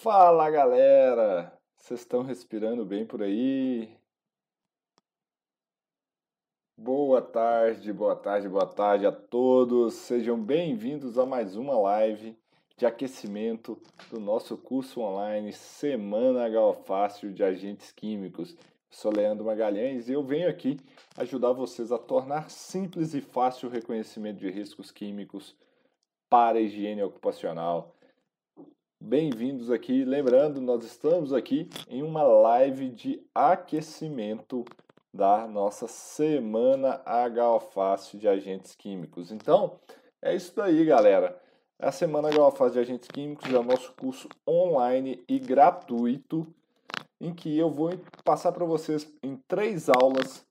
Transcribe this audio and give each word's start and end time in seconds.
Fala 0.00 0.48
galera! 0.48 1.52
Vocês 1.76 1.98
estão 1.98 2.22
respirando 2.22 2.84
bem 2.84 3.04
por 3.04 3.20
aí? 3.20 3.98
Boa 6.76 7.20
tarde, 7.20 7.92
boa 7.92 8.14
tarde, 8.14 8.48
boa 8.48 8.64
tarde 8.64 9.06
a 9.06 9.10
todos. 9.10 9.94
Sejam 9.94 10.40
bem-vindos 10.40 11.18
a 11.18 11.26
mais 11.26 11.56
uma 11.56 11.76
live 11.76 12.38
de 12.76 12.86
aquecimento 12.86 13.76
do 14.08 14.20
nosso 14.20 14.56
curso 14.56 15.00
online 15.00 15.52
Semana 15.52 16.48
Galfácio 16.48 17.32
de 17.32 17.42
Agentes 17.42 17.90
Químicos. 17.90 18.56
Sou 18.88 19.12
Leandro 19.12 19.46
Magalhães 19.46 20.08
e 20.08 20.12
eu 20.12 20.22
venho 20.22 20.48
aqui 20.48 20.78
ajudar 21.16 21.50
vocês 21.50 21.90
a 21.90 21.98
tornar 21.98 22.50
simples 22.50 23.14
e 23.14 23.20
fácil 23.20 23.68
o 23.68 23.72
reconhecimento 23.72 24.38
de 24.38 24.48
riscos 24.48 24.92
químicos 24.92 25.56
para 26.30 26.58
a 26.58 26.60
higiene 26.60 27.02
ocupacional. 27.02 27.97
Bem-vindos 29.00 29.70
aqui. 29.70 30.04
Lembrando, 30.04 30.60
nós 30.60 30.84
estamos 30.84 31.32
aqui 31.32 31.70
em 31.88 32.02
uma 32.02 32.24
live 32.24 32.90
de 32.90 33.22
aquecimento 33.32 34.64
da 35.14 35.46
nossa 35.46 35.86
semana 35.86 37.00
H-Fácil 37.06 38.18
de 38.18 38.26
agentes 38.26 38.74
químicos. 38.74 39.30
Então, 39.30 39.78
é 40.20 40.34
isso 40.34 40.52
daí, 40.54 40.84
galera. 40.84 41.40
A 41.78 41.92
semana 41.92 42.26
H-Fácil 42.28 42.72
de 42.72 42.78
agentes 42.80 43.08
químicos 43.08 43.48
é 43.54 43.56
o 43.56 43.62
nosso 43.62 43.92
curso 43.92 44.28
online 44.46 45.22
e 45.28 45.38
gratuito 45.38 46.44
em 47.20 47.32
que 47.32 47.56
eu 47.56 47.70
vou 47.70 47.92
passar 48.24 48.50
para 48.50 48.64
vocês 48.64 49.08
em 49.22 49.36
três 49.46 49.88
aulas 49.88 50.44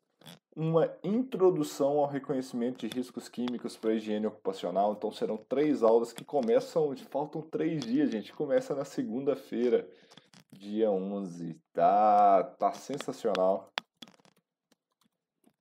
uma 0.58 0.92
introdução 1.04 2.00
ao 2.00 2.08
reconhecimento 2.08 2.80
de 2.80 2.88
riscos 2.88 3.30
químicos 3.30 3.78
para 3.78 3.92
a 3.92 3.94
higiene 3.94 4.26
ocupacional. 4.26 4.92
Então 4.94 5.12
serão 5.12 5.38
três 5.38 5.84
aulas 5.84 6.12
que 6.12 6.26
começam, 6.26 6.98
faltam 7.12 7.44
três 7.44 7.86
dias, 7.86 8.10
gente. 8.10 8.34
Começa 8.34 8.74
na 8.74 8.84
segunda-feira, 8.84 9.88
dia 10.52 10.90
11. 10.90 11.62
Tá, 11.72 12.44
tá 12.58 12.74
sensacional. 12.74 13.72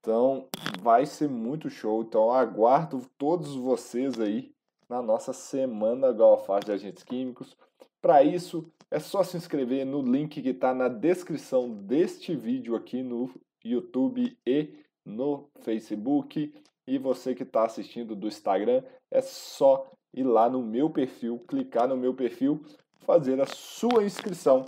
Então 0.01 0.49
vai 0.81 1.05
ser 1.05 1.29
muito 1.29 1.69
show. 1.69 2.01
Então 2.01 2.33
aguardo 2.33 3.07
todos 3.19 3.55
vocês 3.55 4.19
aí 4.19 4.51
na 4.89 5.03
nossa 5.03 5.35
semana 5.35 6.11
Galfaz 6.11 6.65
de 6.65 6.73
Agentes 6.73 7.05
Químicos. 7.05 7.55
Para 8.01 8.23
isso, 8.23 8.73
é 8.91 8.99
só 8.99 9.23
se 9.23 9.37
inscrever 9.37 9.85
no 9.85 10.01
link 10.01 10.41
que 10.41 10.49
está 10.49 10.73
na 10.73 10.89
descrição 10.89 11.71
deste 11.71 12.35
vídeo 12.35 12.75
aqui 12.75 13.03
no 13.03 13.31
YouTube 13.63 14.39
e 14.47 14.86
no 15.07 15.49
Facebook. 15.63 16.53
E 16.87 16.99
você 16.99 17.35
que 17.35 17.45
está 17.45 17.65
assistindo 17.65 18.15
do 18.15 18.27
Instagram, 18.27 18.83
é 19.11 19.23
só 19.23 19.91
ir 20.13 20.25
lá 20.25 20.51
no 20.51 20.63
meu 20.63 20.91
perfil, 20.91 21.39
clicar 21.47 21.89
no 21.89 21.97
meu 21.97 22.13
perfil, 22.13 22.65
fazer 22.99 23.41
a 23.41 23.47
sua 23.47 24.05
inscrição 24.05 24.67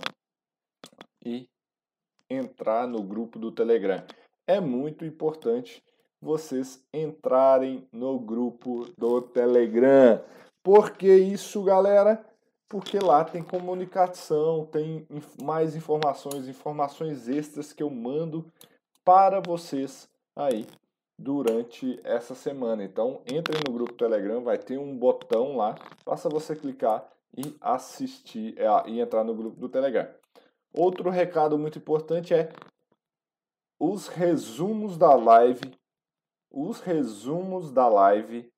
e 1.25 1.47
entrar 2.29 2.87
no 2.87 3.03
grupo 3.03 3.37
do 3.37 3.51
Telegram. 3.51 4.03
É 4.47 4.59
muito 4.59 5.05
importante 5.05 5.83
vocês 6.21 6.83
entrarem 6.93 7.87
no 7.91 8.19
grupo 8.19 8.85
do 8.97 9.21
Telegram. 9.21 10.21
Por 10.63 10.91
que 10.91 11.13
isso, 11.13 11.63
galera? 11.63 12.25
Porque 12.67 12.99
lá 12.99 13.23
tem 13.23 13.41
comunicação, 13.41 14.65
tem 14.65 15.07
mais 15.41 15.75
informações, 15.75 16.47
informações 16.47 17.27
extras 17.27 17.73
que 17.73 17.81
eu 17.81 17.89
mando 17.89 18.45
para 19.03 19.39
vocês 19.39 20.07
aí 20.39 20.65
durante 21.17 21.99
essa 22.03 22.33
semana. 22.33 22.83
Então, 22.83 23.21
entre 23.27 23.57
no 23.67 23.73
grupo 23.73 23.93
Telegram, 23.93 24.41
vai 24.41 24.57
ter 24.57 24.77
um 24.77 24.97
botão 24.97 25.57
lá, 25.57 25.75
basta 26.05 26.29
você 26.29 26.55
clicar 26.55 27.07
e 27.37 27.55
assistir 27.59 28.55
é, 28.57 28.89
e 28.89 28.99
entrar 28.99 29.23
no 29.23 29.35
grupo 29.35 29.59
do 29.59 29.69
Telegram. 29.69 30.07
Outro 30.73 31.09
recado 31.09 31.57
muito 31.57 31.77
importante 31.77 32.33
é 32.33 32.51
os 33.79 34.07
resumos 34.07 34.97
da 34.97 35.13
live. 35.13 35.77
Os 36.51 36.79
resumos 36.79 37.71
da 37.71 37.87
live 37.87 38.51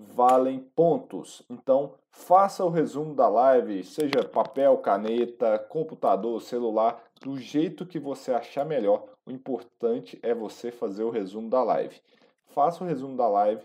valem 0.00 0.60
pontos. 0.60 1.42
Então, 1.48 1.94
faça 2.10 2.64
o 2.64 2.70
resumo 2.70 3.14
da 3.14 3.28
live, 3.28 3.84
seja 3.84 4.24
papel, 4.24 4.76
caneta, 4.78 5.58
computador, 5.58 6.40
celular, 6.40 7.02
do 7.20 7.38
jeito 7.38 7.86
que 7.86 7.98
você 7.98 8.32
achar 8.32 8.64
melhor. 8.64 9.06
O 9.26 9.30
importante 9.30 10.18
é 10.22 10.34
você 10.34 10.70
fazer 10.70 11.04
o 11.04 11.10
resumo 11.10 11.50
da 11.50 11.62
live. 11.62 12.00
Faça 12.46 12.82
o 12.82 12.86
resumo 12.86 13.16
da 13.16 13.28
live, 13.28 13.62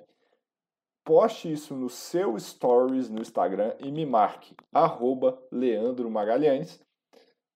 poste 1.04 1.52
isso 1.52 1.76
no 1.76 1.90
seu 1.90 2.38
stories 2.40 3.10
no 3.10 3.22
Instagram 3.22 3.74
e 3.80 3.92
me 3.92 4.06
marque 4.06 4.56
arroba 4.74 5.42
Leandro 5.52 6.10
Magalhães, 6.10 6.80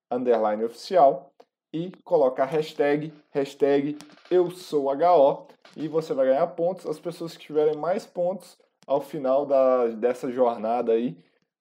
underline 0.09 0.63
oficial, 0.63 1.31
e 1.71 1.91
coloca 2.03 2.41
a 2.41 2.47
hashtag, 2.47 3.13
hashtag 3.29 3.97
eu 4.31 4.49
sou 4.49 4.89
HO, 4.91 5.47
e 5.75 5.87
você 5.87 6.13
vai 6.13 6.27
ganhar 6.27 6.47
pontos. 6.47 6.87
As 6.87 6.99
pessoas 6.99 7.37
que 7.37 7.45
tiverem 7.45 7.77
mais 7.77 8.05
pontos 8.05 8.57
ao 8.87 9.01
final 9.01 9.45
da, 9.45 9.87
dessa 9.87 10.31
jornada 10.31 10.93
aí 10.93 11.15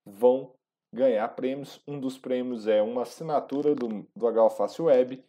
vão 0.07 0.51
ganhar 0.93 1.29
prêmios. 1.29 1.81
Um 1.87 1.99
dos 1.99 2.19
prêmios 2.19 2.67
é 2.67 2.83
uma 2.83 3.03
assinatura 3.03 3.75
do, 3.75 4.07
do 4.15 4.27
H 4.27 4.49
Web. 4.81 5.25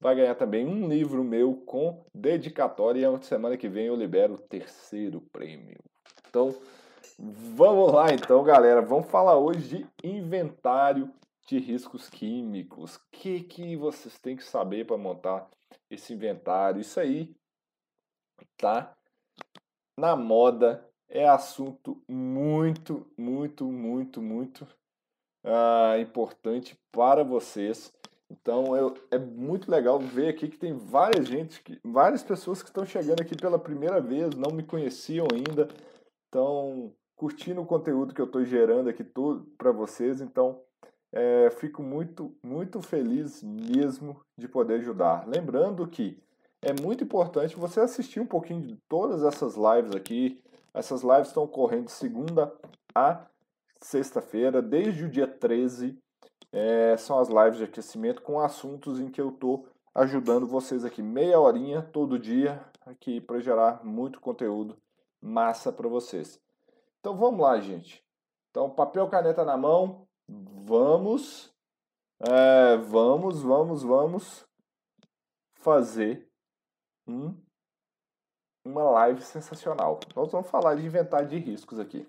Vai 0.00 0.14
ganhar 0.14 0.34
também 0.34 0.66
um 0.66 0.88
livro 0.88 1.22
meu 1.22 1.54
com 1.54 2.04
dedicatória. 2.14 3.06
E 3.06 3.24
semana 3.24 3.56
que 3.56 3.68
vem 3.68 3.86
eu 3.86 3.96
libero 3.96 4.34
o 4.34 4.38
terceiro 4.38 5.20
prêmio. 5.32 5.78
Então, 6.28 6.54
vamos 7.18 7.92
lá 7.92 8.12
então, 8.12 8.42
galera. 8.42 8.80
Vamos 8.80 9.10
falar 9.10 9.36
hoje 9.36 9.84
de 10.02 10.06
inventário 10.06 11.12
de 11.46 11.58
riscos 11.58 12.08
químicos. 12.08 12.96
O 12.96 13.00
que, 13.12 13.40
que 13.42 13.76
vocês 13.76 14.18
têm 14.18 14.36
que 14.36 14.44
saber 14.44 14.86
para 14.86 14.96
montar 14.96 15.50
esse 15.90 16.14
inventário? 16.14 16.80
Isso 16.80 16.98
aí 16.98 17.34
tá 18.56 18.96
na 19.98 20.16
moda. 20.16 20.86
É 21.12 21.28
assunto 21.28 22.00
muito, 22.08 23.04
muito, 23.18 23.64
muito, 23.66 24.22
muito 24.22 24.64
uh, 25.44 26.00
importante 26.00 26.78
para 26.92 27.24
vocês. 27.24 27.92
Então 28.30 28.76
eu, 28.76 28.94
é 29.10 29.18
muito 29.18 29.70
legal 29.70 29.98
ver 29.98 30.28
aqui 30.28 30.48
que 30.48 30.58
tem 30.58 30.72
várias 30.72 31.26
gente, 31.26 31.60
que, 31.62 31.80
várias 31.84 32.22
pessoas 32.22 32.62
que 32.62 32.68
estão 32.68 32.86
chegando 32.86 33.20
aqui 33.20 33.36
pela 33.36 33.58
primeira 33.58 34.00
vez, 34.00 34.34
não 34.34 34.54
me 34.54 34.62
conheciam 34.62 35.26
ainda, 35.32 35.68
estão 36.24 36.92
curtindo 37.16 37.60
o 37.60 37.66
conteúdo 37.66 38.14
que 38.14 38.20
eu 38.20 38.26
estou 38.26 38.44
gerando 38.44 38.88
aqui 38.88 39.04
para 39.58 39.72
vocês. 39.72 40.20
Então 40.20 40.60
é, 41.12 41.50
fico 41.50 41.82
muito, 41.82 42.32
muito 42.42 42.80
feliz 42.80 43.42
mesmo 43.42 44.20
de 44.38 44.46
poder 44.46 44.74
ajudar. 44.74 45.26
Lembrando 45.26 45.86
que 45.88 46.22
é 46.62 46.72
muito 46.72 47.02
importante 47.02 47.56
você 47.56 47.80
assistir 47.80 48.20
um 48.20 48.26
pouquinho 48.26 48.62
de 48.62 48.76
todas 48.88 49.24
essas 49.24 49.56
lives 49.56 49.94
aqui. 49.94 50.40
Essas 50.72 51.02
lives 51.02 51.28
estão 51.28 51.42
ocorrendo 51.42 51.90
segunda 51.90 52.52
a 52.94 53.26
sexta-feira, 53.80 54.60
desde 54.60 55.04
o 55.04 55.08
dia 55.08 55.26
13, 55.26 55.98
é, 56.52 56.96
são 56.96 57.18
as 57.18 57.28
lives 57.28 57.58
de 57.58 57.64
aquecimento 57.64 58.22
com 58.22 58.40
assuntos 58.40 59.00
em 59.00 59.10
que 59.10 59.20
eu 59.20 59.30
estou 59.30 59.66
ajudando 59.94 60.46
vocês 60.46 60.84
aqui 60.84 61.02
meia 61.02 61.40
horinha 61.40 61.82
todo 61.82 62.18
dia 62.18 62.64
aqui 62.86 63.20
para 63.20 63.40
gerar 63.40 63.84
muito 63.84 64.20
conteúdo 64.20 64.76
massa 65.20 65.72
para 65.72 65.88
vocês. 65.88 66.40
Então 66.98 67.16
vamos 67.16 67.40
lá, 67.40 67.58
gente. 67.60 68.04
Então 68.50 68.70
papel 68.70 69.08
caneta 69.08 69.44
na 69.44 69.56
mão, 69.56 70.06
vamos, 70.28 71.52
é, 72.20 72.76
vamos, 72.76 73.42
vamos, 73.42 73.82
vamos 73.82 74.46
fazer 75.54 76.28
um, 77.06 77.36
uma 78.64 78.84
live 78.90 79.22
sensacional. 79.22 80.00
Nós 80.14 80.30
vamos 80.32 80.48
falar 80.48 80.74
de 80.74 80.84
inventário 80.84 81.28
de 81.28 81.38
riscos 81.38 81.78
aqui. 81.78 82.06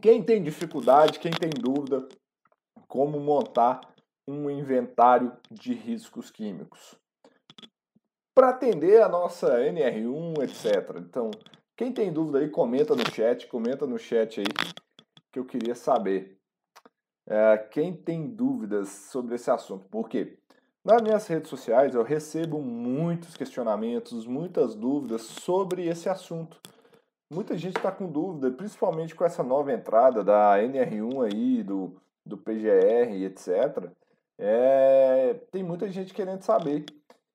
Quem 0.00 0.22
tem 0.22 0.42
dificuldade, 0.42 1.18
quem 1.18 1.30
tem 1.30 1.50
dúvida, 1.50 2.08
como 2.88 3.20
montar 3.20 3.80
um 4.26 4.48
inventário 4.48 5.36
de 5.50 5.74
riscos 5.74 6.30
químicos. 6.30 6.94
Para 8.34 8.50
atender 8.50 9.02
a 9.02 9.08
nossa 9.08 9.58
NR1, 9.58 10.42
etc. 10.42 10.96
Então, 10.98 11.30
quem 11.76 11.92
tem 11.92 12.12
dúvida 12.12 12.38
aí, 12.38 12.48
comenta 12.48 12.94
no 12.94 13.10
chat, 13.10 13.46
comenta 13.46 13.86
no 13.86 13.98
chat 13.98 14.40
aí 14.40 14.46
que 15.32 15.38
eu 15.38 15.44
queria 15.44 15.74
saber. 15.74 16.38
É, 17.28 17.58
quem 17.58 17.94
tem 17.94 18.26
dúvidas 18.26 18.88
sobre 18.88 19.34
esse 19.34 19.50
assunto. 19.50 19.86
Por 19.88 20.08
quê? 20.08 20.38
Nas 20.84 21.02
minhas 21.02 21.26
redes 21.26 21.50
sociais 21.50 21.94
eu 21.94 22.02
recebo 22.02 22.60
muitos 22.62 23.36
questionamentos, 23.36 24.26
muitas 24.26 24.74
dúvidas 24.74 25.22
sobre 25.22 25.86
esse 25.86 26.08
assunto. 26.08 26.58
Muita 27.32 27.56
gente 27.56 27.76
está 27.76 27.92
com 27.92 28.10
dúvida, 28.10 28.50
principalmente 28.50 29.14
com 29.14 29.24
essa 29.24 29.40
nova 29.44 29.72
entrada 29.72 30.24
da 30.24 30.58
NR1 30.58 31.32
aí, 31.32 31.62
do, 31.62 31.96
do 32.26 32.36
PGR, 32.36 33.22
etc. 33.24 33.88
É, 34.36 35.34
tem 35.52 35.62
muita 35.62 35.88
gente 35.88 36.12
querendo 36.12 36.42
saber. 36.42 36.84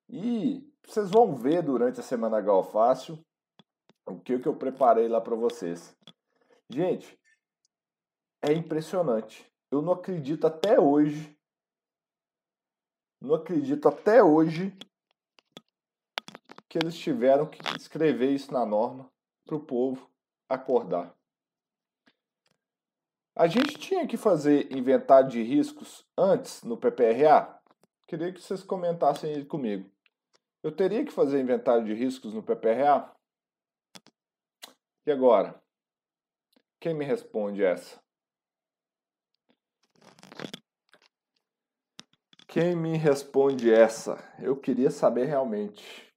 E 0.10 0.70
vocês 0.86 1.10
vão 1.10 1.34
ver 1.34 1.64
durante 1.64 2.02
a 2.02 2.04
semana 2.04 2.42
Galfácio 2.42 3.18
o 4.06 4.20
que, 4.20 4.38
que 4.38 4.48
eu 4.50 4.58
preparei 4.58 5.08
lá 5.08 5.22
para 5.22 5.34
vocês. 5.34 5.96
Gente, 6.70 7.18
é 8.42 8.52
impressionante. 8.52 9.50
Eu 9.72 9.82
não 9.82 9.94
acredito 9.94 10.46
até 10.46 10.78
hoje, 10.78 11.34
não 13.22 13.36
acredito 13.36 13.88
até 13.88 14.22
hoje 14.22 14.78
que 16.68 16.78
eles 16.78 16.98
tiveram 16.98 17.46
que 17.46 17.62
escrever 17.78 18.32
isso 18.32 18.52
na 18.52 18.66
norma 18.66 19.10
para 19.46 19.56
o 19.56 19.64
povo 19.64 20.10
acordar. 20.50 21.16
A 23.36 23.48
gente 23.48 23.78
tinha 23.78 24.08
que 24.08 24.18
fazer 24.18 24.72
inventário 24.76 25.30
de 25.30 25.44
riscos 25.44 26.06
antes 26.18 26.64
no 26.64 26.78
PPRA? 26.78 27.62
Queria 28.08 28.32
que 28.32 28.42
vocês 28.42 28.64
comentassem 28.64 29.32
ele 29.32 29.46
comigo. 29.46 29.90
Eu 30.64 30.76
teria 30.76 31.06
que 31.06 31.12
fazer 31.12 31.40
inventário 31.40 31.86
de 31.86 31.94
riscos 31.94 32.34
no 32.34 32.42
PPRA? 32.42 33.14
E 35.06 35.12
agora? 35.12 35.62
Quem 36.80 36.94
me 36.94 37.06
responde 37.06 37.64
essa? 37.64 38.02
Quem 42.48 42.76
me 42.76 42.96
responde 42.96 43.72
essa? 43.72 44.18
Eu 44.40 44.56
queria 44.56 44.90
saber 44.90 45.26
realmente. 45.26 46.10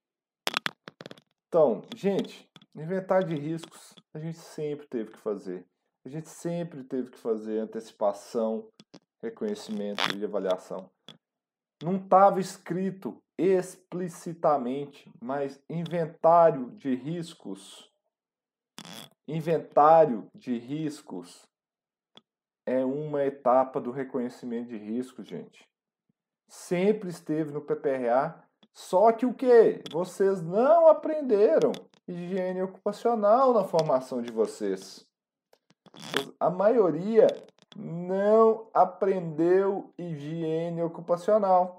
Então, 1.47 1.81
gente, 1.95 2.48
inventário 2.75 3.27
de 3.27 3.35
riscos 3.35 3.95
a 4.13 4.19
gente 4.19 4.37
sempre 4.37 4.87
teve 4.87 5.11
que 5.11 5.19
fazer. 5.19 5.65
A 6.05 6.09
gente 6.09 6.29
sempre 6.29 6.83
teve 6.83 7.11
que 7.11 7.17
fazer 7.17 7.59
antecipação, 7.59 8.67
reconhecimento 9.21 10.01
e 10.15 10.23
avaliação. 10.23 10.89
Não 11.83 11.97
estava 11.97 12.39
escrito 12.39 13.21
explicitamente, 13.37 15.11
mas 15.21 15.61
inventário 15.69 16.71
de 16.71 16.95
riscos. 16.95 17.91
Inventário 19.27 20.29
de 20.33 20.57
riscos 20.57 21.47
é 22.65 22.83
uma 22.83 23.23
etapa 23.23 23.79
do 23.79 23.91
reconhecimento 23.91 24.69
de 24.69 24.77
riscos, 24.77 25.27
gente 25.27 25.69
sempre 26.49 27.09
esteve 27.09 27.51
no 27.51 27.61
PPRA, 27.61 28.43
só 28.73 29.11
que 29.11 29.25
o 29.25 29.33
que? 29.33 29.83
Vocês 29.91 30.41
não 30.41 30.87
aprenderam 30.87 31.71
higiene 32.09 32.63
ocupacional 32.63 33.53
na 33.53 33.63
formação 33.63 34.21
de 34.21 34.31
vocês. 34.31 35.05
A 36.39 36.49
maioria 36.49 37.27
não 37.75 38.67
aprendeu 38.73 39.93
higiene 39.97 40.81
ocupacional. 40.81 41.77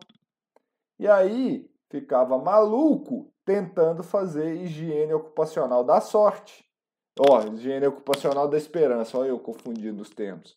E 0.99 1.09
aí 1.09 1.69
ficava 1.91 2.39
maluco 2.39 3.33
tentando 3.45 4.05
fazer 4.05 4.55
higiene 4.55 5.13
ocupacional 5.13 5.83
da 5.83 6.01
sorte. 6.01 6.65
Ó, 7.19 7.41
higiene 7.41 7.89
ocupacional 7.89 8.47
da 8.47 8.57
esperança, 8.57 9.19
olha 9.19 9.31
eu 9.31 9.39
confundindo 9.41 10.01
os 10.01 10.11
termos. 10.11 10.57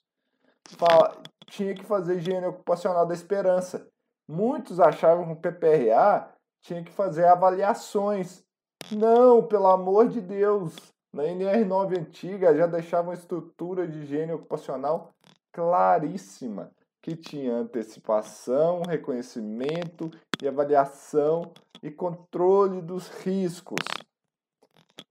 Fala, 0.78 1.18
tinha 1.48 1.74
que 1.74 1.84
fazer 1.84 2.18
higiene 2.18 2.46
ocupacional 2.46 3.08
da 3.08 3.14
esperança. 3.14 3.88
Muitos 4.28 4.80
achavam 4.80 5.26
que 5.26 5.32
o 5.32 5.36
PPRA 5.36 6.32
tinha 6.62 6.84
que 6.84 6.92
fazer 6.92 7.26
avaliações. 7.26 8.44
Não, 8.92 9.44
pelo 9.44 9.68
amor 9.68 10.08
de 10.08 10.20
Deus. 10.22 10.76
Na 11.14 11.24
NR9 11.24 12.00
antiga 12.00 12.56
já 12.56 12.66
deixava 12.66 13.10
uma 13.10 13.14
estrutura 13.14 13.88
de 13.88 14.00
higiene 14.00 14.34
ocupacional 14.34 15.12
claríssima, 15.52 16.72
que 17.02 17.16
tinha 17.16 17.54
antecipação, 17.54 18.82
reconhecimento 18.82 20.10
e 20.42 20.48
avaliação 20.48 21.52
e 21.84 21.92
controle 21.92 22.82
dos 22.82 23.10
riscos. 23.10 23.86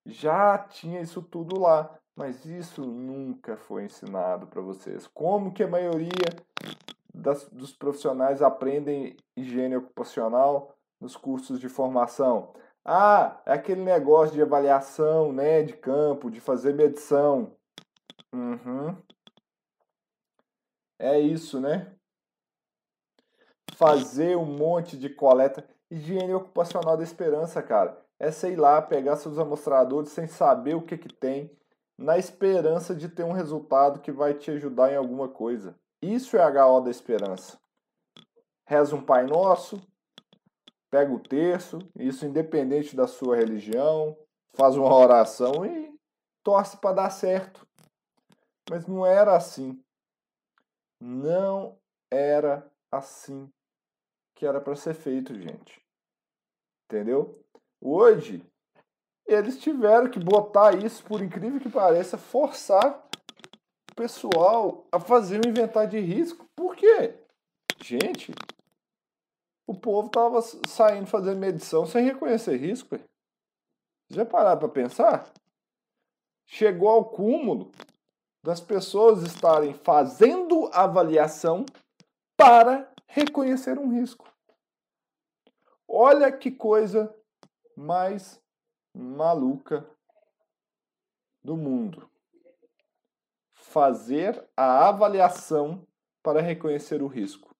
Já 0.04 0.58
tinha 0.58 1.00
isso 1.00 1.22
tudo 1.22 1.60
lá, 1.60 1.96
mas 2.16 2.44
isso 2.44 2.82
nunca 2.84 3.56
foi 3.56 3.84
ensinado 3.84 4.48
para 4.48 4.60
vocês. 4.60 5.06
Como 5.06 5.52
que 5.52 5.62
a 5.62 5.68
maioria 5.68 6.34
das, 7.14 7.48
dos 7.50 7.72
profissionais 7.72 8.42
aprendem 8.42 9.16
higiene 9.36 9.76
ocupacional 9.76 10.74
nos 11.00 11.16
cursos 11.16 11.60
de 11.60 11.68
formação. 11.68 12.52
Ah, 12.84 13.40
é 13.46 13.52
aquele 13.52 13.82
negócio 13.82 14.34
de 14.34 14.42
avaliação, 14.42 15.32
né, 15.32 15.62
de 15.62 15.74
campo, 15.74 16.30
de 16.30 16.40
fazer 16.40 16.74
medição. 16.74 17.56
Uhum. 18.32 18.96
É 20.98 21.18
isso, 21.18 21.60
né? 21.60 21.94
Fazer 23.74 24.36
um 24.36 24.44
monte 24.44 24.96
de 24.96 25.08
coleta. 25.08 25.68
Higiene 25.90 26.34
ocupacional 26.34 26.96
da 26.96 27.02
esperança, 27.02 27.62
cara. 27.62 28.00
É, 28.18 28.30
sei 28.30 28.56
lá, 28.56 28.80
pegar 28.80 29.16
seus 29.16 29.38
amostradores 29.38 30.10
sem 30.10 30.26
saber 30.26 30.74
o 30.74 30.82
que 30.82 30.96
que 30.96 31.12
tem, 31.12 31.50
na 31.98 32.18
esperança 32.18 32.94
de 32.94 33.08
ter 33.08 33.24
um 33.24 33.32
resultado 33.32 34.00
que 34.00 34.12
vai 34.12 34.34
te 34.34 34.50
ajudar 34.52 34.92
em 34.92 34.96
alguma 34.96 35.28
coisa. 35.28 35.76
Isso 36.00 36.36
é 36.36 36.64
HO 36.64 36.80
da 36.80 36.90
esperança. 36.90 37.58
Reza 38.64 38.94
um 38.94 39.02
Pai 39.02 39.24
Nosso, 39.26 39.80
pega 40.92 41.10
o 41.10 41.18
terço, 41.18 41.78
isso 41.96 42.26
independente 42.26 42.94
da 42.94 43.06
sua 43.06 43.36
religião, 43.36 44.14
faz 44.54 44.76
uma 44.76 44.94
oração 44.94 45.64
e 45.64 45.98
torce 46.44 46.76
para 46.76 46.96
dar 46.96 47.10
certo. 47.10 47.66
Mas 48.68 48.86
não 48.86 49.06
era 49.06 49.34
assim. 49.34 49.82
Não 51.00 51.78
era 52.10 52.70
assim 52.92 53.50
que 54.36 54.44
era 54.44 54.60
para 54.60 54.76
ser 54.76 54.92
feito, 54.92 55.34
gente. 55.34 55.80
Entendeu? 56.84 57.42
Hoje, 57.80 58.44
eles 59.26 59.58
tiveram 59.58 60.10
que 60.10 60.20
botar 60.20 60.74
isso, 60.74 61.02
por 61.04 61.22
incrível 61.22 61.58
que 61.58 61.70
pareça, 61.70 62.18
forçar 62.18 63.02
pessoal 63.96 64.86
a 64.92 65.00
fazer 65.00 65.40
um 65.44 65.48
inventário 65.48 65.90
de 65.90 66.00
risco. 66.00 66.46
Por 66.54 66.76
quê? 66.76 67.14
Gente, 67.82 68.32
o 69.66 69.74
povo 69.74 70.08
tava 70.08 70.40
saindo 70.66 71.06
fazendo 71.06 71.38
medição 71.38 71.86
sem 71.86 72.04
reconhecer 72.04 72.56
risco. 72.56 72.98
Já 74.08 74.24
pararam 74.24 74.58
para 74.58 74.68
pensar? 74.68 75.32
Chegou 76.44 76.88
ao 76.88 77.04
cúmulo 77.04 77.70
das 78.42 78.60
pessoas 78.60 79.22
estarem 79.22 79.72
fazendo 79.72 80.68
avaliação 80.72 81.64
para 82.36 82.92
reconhecer 83.06 83.78
um 83.78 83.90
risco. 83.90 84.28
Olha 85.86 86.32
que 86.32 86.50
coisa 86.50 87.14
mais 87.76 88.40
maluca 88.94 89.86
do 91.42 91.56
mundo 91.56 92.10
fazer 93.52 94.46
a 94.56 94.88
avaliação 94.88 95.86
para 96.22 96.42
reconhecer 96.42 97.02
o 97.02 97.06
risco. 97.06 97.51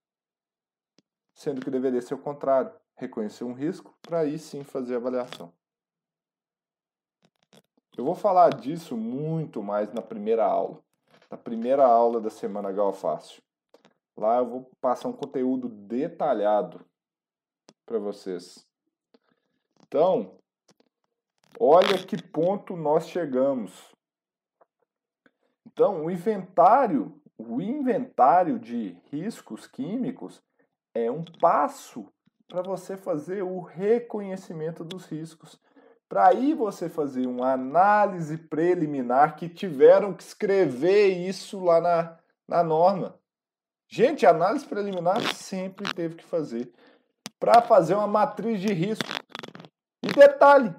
Sendo 1.34 1.60
que 1.60 1.70
deveria 1.70 2.00
ser 2.02 2.14
o 2.14 2.18
contrário, 2.18 2.72
reconhecer 2.96 3.44
um 3.44 3.52
risco 3.52 3.94
para 4.02 4.20
aí 4.20 4.38
sim 4.38 4.62
fazer 4.62 4.94
a 4.94 4.98
avaliação. 4.98 5.52
Eu 7.96 8.04
vou 8.04 8.14
falar 8.14 8.54
disso 8.54 8.96
muito 8.96 9.62
mais 9.62 9.92
na 9.92 10.00
primeira 10.00 10.46
aula, 10.46 10.82
na 11.30 11.36
primeira 11.36 11.86
aula 11.86 12.20
da 12.20 12.30
semana 12.30 12.72
Galfácio. 12.72 13.42
Lá 14.16 14.38
eu 14.38 14.46
vou 14.46 14.70
passar 14.80 15.08
um 15.08 15.12
conteúdo 15.12 15.68
detalhado 15.68 16.84
para 17.84 17.98
vocês. 17.98 18.66
Então, 19.86 20.38
olha 21.58 21.98
que 22.06 22.22
ponto 22.22 22.76
nós 22.76 23.08
chegamos. 23.08 23.92
Então, 25.66 26.04
o 26.04 26.10
inventário, 26.10 27.20
o 27.36 27.60
inventário 27.60 28.58
de 28.58 28.96
riscos 29.10 29.66
químicos 29.66 30.42
é 30.94 31.10
um 31.10 31.24
passo 31.40 32.06
para 32.48 32.62
você 32.62 32.96
fazer 32.96 33.42
o 33.42 33.60
reconhecimento 33.60 34.84
dos 34.84 35.06
riscos. 35.06 35.58
Para 36.08 36.28
aí 36.28 36.52
você 36.52 36.88
fazer 36.88 37.26
uma 37.26 37.52
análise 37.52 38.36
preliminar 38.36 39.36
que 39.36 39.48
tiveram 39.48 40.12
que 40.12 40.22
escrever 40.22 41.08
isso 41.26 41.64
lá 41.64 41.80
na, 41.80 42.18
na 42.46 42.62
norma. 42.62 43.18
Gente, 43.88 44.26
análise 44.26 44.66
preliminar 44.66 45.22
sempre 45.34 45.92
teve 45.94 46.16
que 46.16 46.24
fazer 46.24 46.70
para 47.40 47.62
fazer 47.62 47.94
uma 47.94 48.06
matriz 48.06 48.60
de 48.60 48.72
risco. 48.72 49.08
E 50.02 50.12
detalhe, 50.12 50.74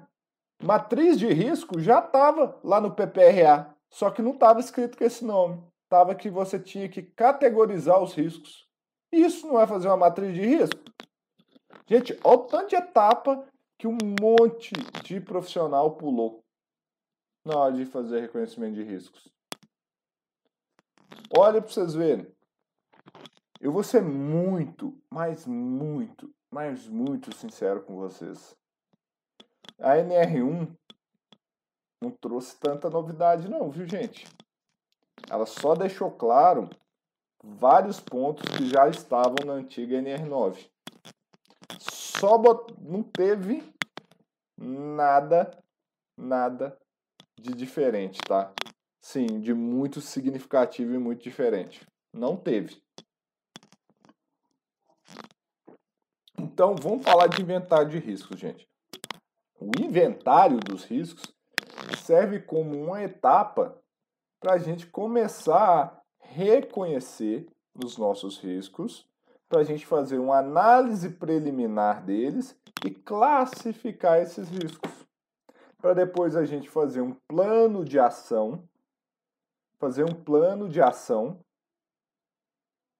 matriz 0.62 1.18
de 1.18 1.26
risco 1.26 1.80
já 1.80 1.98
estava 1.98 2.58
lá 2.62 2.80
no 2.80 2.94
PPRA. 2.94 3.74
Só 3.90 4.10
que 4.10 4.22
não 4.22 4.32
estava 4.32 4.60
escrito 4.60 4.96
com 4.96 5.04
esse 5.04 5.24
nome. 5.24 5.62
Estava 5.84 6.14
que 6.14 6.30
você 6.30 6.58
tinha 6.58 6.88
que 6.88 7.02
categorizar 7.02 8.02
os 8.02 8.14
riscos. 8.14 8.68
Isso 9.14 9.46
não 9.46 9.60
é 9.60 9.66
fazer 9.66 9.88
uma 9.88 9.96
matriz 9.96 10.34
de 10.34 10.40
risco? 10.40 10.80
Gente, 11.86 12.18
olha 12.24 12.36
o 12.36 12.46
tanto 12.46 12.68
de 12.70 12.76
etapa 12.76 13.46
que 13.78 13.86
um 13.86 13.96
monte 14.20 14.72
de 15.02 15.20
profissional 15.20 15.96
pulou 15.96 16.42
na 17.44 17.56
hora 17.56 17.74
de 17.74 17.84
fazer 17.84 18.20
reconhecimento 18.20 18.74
de 18.74 18.82
riscos. 18.82 19.28
Olha 21.36 21.60
para 21.60 21.70
vocês 21.70 21.94
verem. 21.94 22.26
Eu 23.60 23.72
vou 23.72 23.82
ser 23.82 24.02
muito, 24.02 24.96
mas 25.10 25.46
muito, 25.46 26.34
mas 26.50 26.86
muito 26.88 27.34
sincero 27.34 27.82
com 27.82 27.96
vocês. 27.96 28.56
A 29.78 29.96
NR1 29.96 30.74
não 32.02 32.10
trouxe 32.10 32.58
tanta 32.58 32.90
novidade 32.90 33.48
não, 33.48 33.70
viu 33.70 33.86
gente? 33.86 34.26
ela 35.30 35.46
só 35.46 35.74
deixou 35.74 36.10
claro 36.10 36.68
vários 37.44 38.00
pontos 38.00 38.44
que 38.56 38.66
já 38.66 38.88
estavam 38.88 39.36
na 39.44 39.52
antiga 39.52 40.00
NR9. 40.00 40.68
Só 41.78 42.38
bot... 42.38 42.74
não 42.80 43.02
teve 43.02 43.62
nada, 44.56 45.50
nada 46.16 46.78
de 47.38 47.52
diferente, 47.54 48.18
tá? 48.26 48.52
Sim, 49.00 49.40
de 49.40 49.52
muito 49.52 50.00
significativo 50.00 50.94
e 50.94 50.98
muito 50.98 51.22
diferente. 51.22 51.86
Não 52.12 52.36
teve. 52.36 52.82
Então, 56.38 56.74
vamos 56.76 57.04
falar 57.04 57.26
de 57.26 57.42
inventário 57.42 57.90
de 57.90 57.98
riscos, 57.98 58.38
gente. 58.38 58.66
O 59.60 59.70
inventário 59.78 60.58
dos 60.58 60.84
riscos 60.84 61.34
serve 61.98 62.40
como 62.40 62.80
uma 62.80 63.02
etapa 63.02 63.78
para 64.40 64.54
a 64.54 64.58
gente 64.58 64.86
começar 64.86 66.03
reconhecer 66.34 67.46
os 67.72 67.96
nossos 67.96 68.38
riscos, 68.38 69.08
para 69.48 69.60
a 69.60 69.64
gente 69.64 69.86
fazer 69.86 70.18
uma 70.18 70.38
análise 70.38 71.08
preliminar 71.10 72.04
deles 72.04 72.56
e 72.84 72.90
classificar 72.90 74.18
esses 74.20 74.48
riscos. 74.48 74.90
Para 75.78 75.94
depois 75.94 76.34
a 76.34 76.44
gente 76.44 76.68
fazer 76.68 77.02
um 77.02 77.14
plano 77.28 77.84
de 77.84 78.00
ação, 78.00 78.68
fazer 79.78 80.02
um 80.02 80.14
plano 80.14 80.68
de 80.68 80.82
ação 80.82 81.38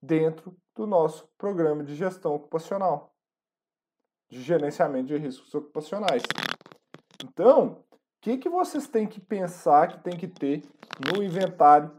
dentro 0.01 0.55
do 0.73 0.87
nosso 0.87 1.27
programa 1.37 1.83
de 1.83 1.93
gestão 1.93 2.35
ocupacional, 2.35 3.13
de 4.29 4.41
gerenciamento 4.41 5.07
de 5.07 5.17
riscos 5.17 5.53
ocupacionais. 5.53 6.23
Então, 7.21 7.83
o 7.83 8.21
que, 8.21 8.37
que 8.37 8.49
vocês 8.49 8.87
têm 8.87 9.07
que 9.07 9.19
pensar 9.19 9.89
que 9.89 10.03
tem 10.03 10.15
que 10.15 10.27
ter 10.27 10.63
no 11.13 11.21
inventário 11.21 11.91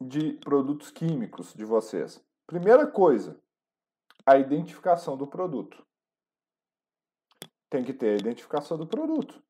de 0.00 0.34
produtos 0.34 0.90
químicos 0.90 1.52
de 1.54 1.64
vocês? 1.64 2.24
Primeira 2.46 2.86
coisa, 2.86 3.40
a 4.24 4.38
identificação 4.38 5.16
do 5.16 5.26
produto. 5.26 5.84
Tem 7.70 7.84
que 7.84 7.92
ter 7.92 8.10
a 8.10 8.18
identificação 8.18 8.78
do 8.78 8.86
produto. 8.86 9.42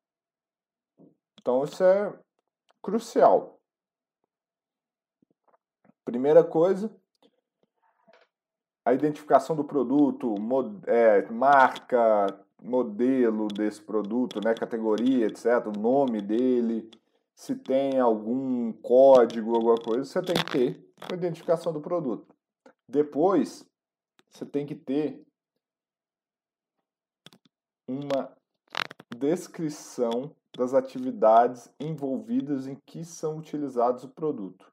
Então, 1.39 1.63
isso 1.63 1.83
é 1.83 2.17
crucial. 2.81 3.59
Primeira 6.03 6.43
coisa, 6.43 6.93
a 8.83 8.93
identificação 8.93 9.55
do 9.55 9.63
produto, 9.63 10.35
mod, 10.39 10.81
é, 10.87 11.21
marca, 11.29 12.27
modelo 12.61 13.47
desse 13.47 13.81
produto, 13.81 14.41
né, 14.43 14.53
categoria, 14.53 15.27
etc., 15.27 15.67
o 15.67 15.79
nome 15.79 16.21
dele, 16.21 16.89
se 17.39 17.55
tem 17.55 17.97
algum 17.97 18.73
código, 18.73 19.55
alguma 19.55 19.77
coisa, 19.77 20.03
você 20.03 20.21
tem 20.21 20.35
que 20.35 20.51
ter 20.51 20.93
a 21.09 21.13
identificação 21.13 21.71
do 21.71 21.79
produto. 21.79 22.35
Depois, 22.85 23.65
você 24.29 24.45
tem 24.45 24.65
que 24.65 24.75
ter 24.75 25.25
uma 27.87 28.35
descrição 29.17 30.35
das 30.57 30.73
atividades 30.73 31.73
envolvidas 31.79 32.67
em 32.67 32.75
que 32.85 33.05
são 33.05 33.37
utilizados 33.37 34.03
o 34.03 34.09
produto. 34.09 34.69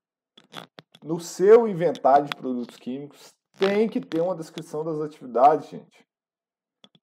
No 1.04 1.20
seu 1.20 1.68
inventário 1.68 2.26
de 2.26 2.35
produtos 2.35 2.76
químicos, 2.76 3.32
tem 3.61 3.88
que 3.88 4.00
ter 4.00 4.20
uma 4.20 4.35
descrição 4.35 4.85
das 4.85 4.99
atividades, 4.99 5.68
gente. 5.68 6.04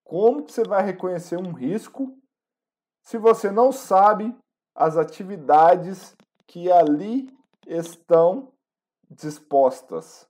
Como 0.04 0.44
que 0.44 0.52
você 0.52 0.64
vai 0.66 0.84
reconhecer 0.84 1.38
um 1.38 1.54
risco 1.54 2.22
se 3.02 3.18
você 3.18 3.50
não 3.50 3.72
sabe 3.72 4.36
as 4.76 4.98
atividades 4.98 6.16
que 6.48 6.72
ali 6.72 7.30
estão 7.68 8.52
dispostas? 9.10 10.28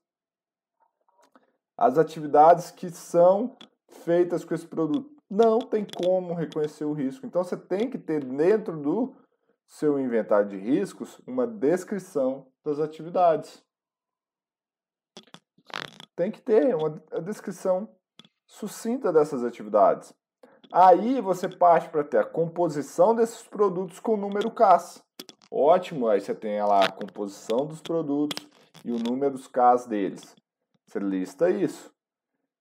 As 1.77 1.97
atividades 1.97 2.71
que 2.71 2.89
são 2.89 3.57
feitas 3.87 4.43
com 4.43 4.53
esse 4.53 4.67
produto. 4.67 5.11
Não 5.29 5.59
tem 5.59 5.85
como 5.85 6.33
reconhecer 6.33 6.85
o 6.85 6.93
risco. 6.93 7.25
Então 7.25 7.43
você 7.43 7.57
tem 7.57 7.89
que 7.89 7.97
ter 7.97 8.23
dentro 8.23 8.77
do 8.77 9.15
seu 9.65 9.99
inventário 9.99 10.49
de 10.49 10.57
riscos 10.57 11.19
uma 11.25 11.47
descrição 11.47 12.47
das 12.63 12.79
atividades. 12.79 13.63
Tem 16.15 16.29
que 16.29 16.41
ter 16.41 16.75
uma 16.75 16.91
descrição 17.21 17.89
sucinta 18.45 19.11
dessas 19.11 19.43
atividades. 19.43 20.13
Aí 20.75 21.21
você 21.21 21.47
parte 21.47 21.87
para 21.89 22.03
ter 22.03 22.17
a 22.17 22.25
composição 22.25 23.13
desses 23.13 23.43
produtos 23.43 23.99
com 23.99 24.15
o 24.15 24.17
número 24.17 24.49
CAS. 24.49 25.03
Ótimo, 25.51 26.07
aí 26.07 26.19
você 26.19 26.33
tem 26.33 26.59
lá 26.63 26.85
a 26.85 26.91
composição 26.91 27.67
dos 27.67 27.79
produtos 27.79 28.47
e 28.83 28.91
o 28.91 28.97
número 28.97 29.33
dos 29.33 29.47
CAS 29.47 29.85
deles. 29.85 30.35
Você 30.87 30.97
lista 30.97 31.47
isso. 31.47 31.93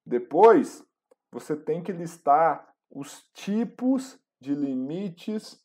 Depois, 0.04 0.84
você 1.30 1.56
tem 1.56 1.82
que 1.82 1.90
listar 1.90 2.74
os 2.90 3.24
tipos 3.32 4.18
de 4.38 4.54
limites 4.54 5.58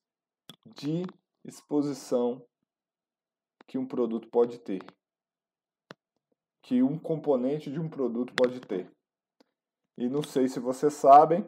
de 0.66 1.06
exposição 1.44 2.42
que 3.68 3.78
um 3.78 3.86
produto 3.86 4.30
pode 4.30 4.58
ter. 4.60 4.82
Que 6.62 6.82
um 6.82 6.98
componente 6.98 7.70
de 7.70 7.78
um 7.78 7.90
produto 7.90 8.34
pode 8.34 8.62
ter. 8.62 8.90
E 9.98 10.08
não 10.08 10.24
sei 10.24 10.48
se 10.48 10.62
vocês 10.62 10.94
sabem, 10.94 11.46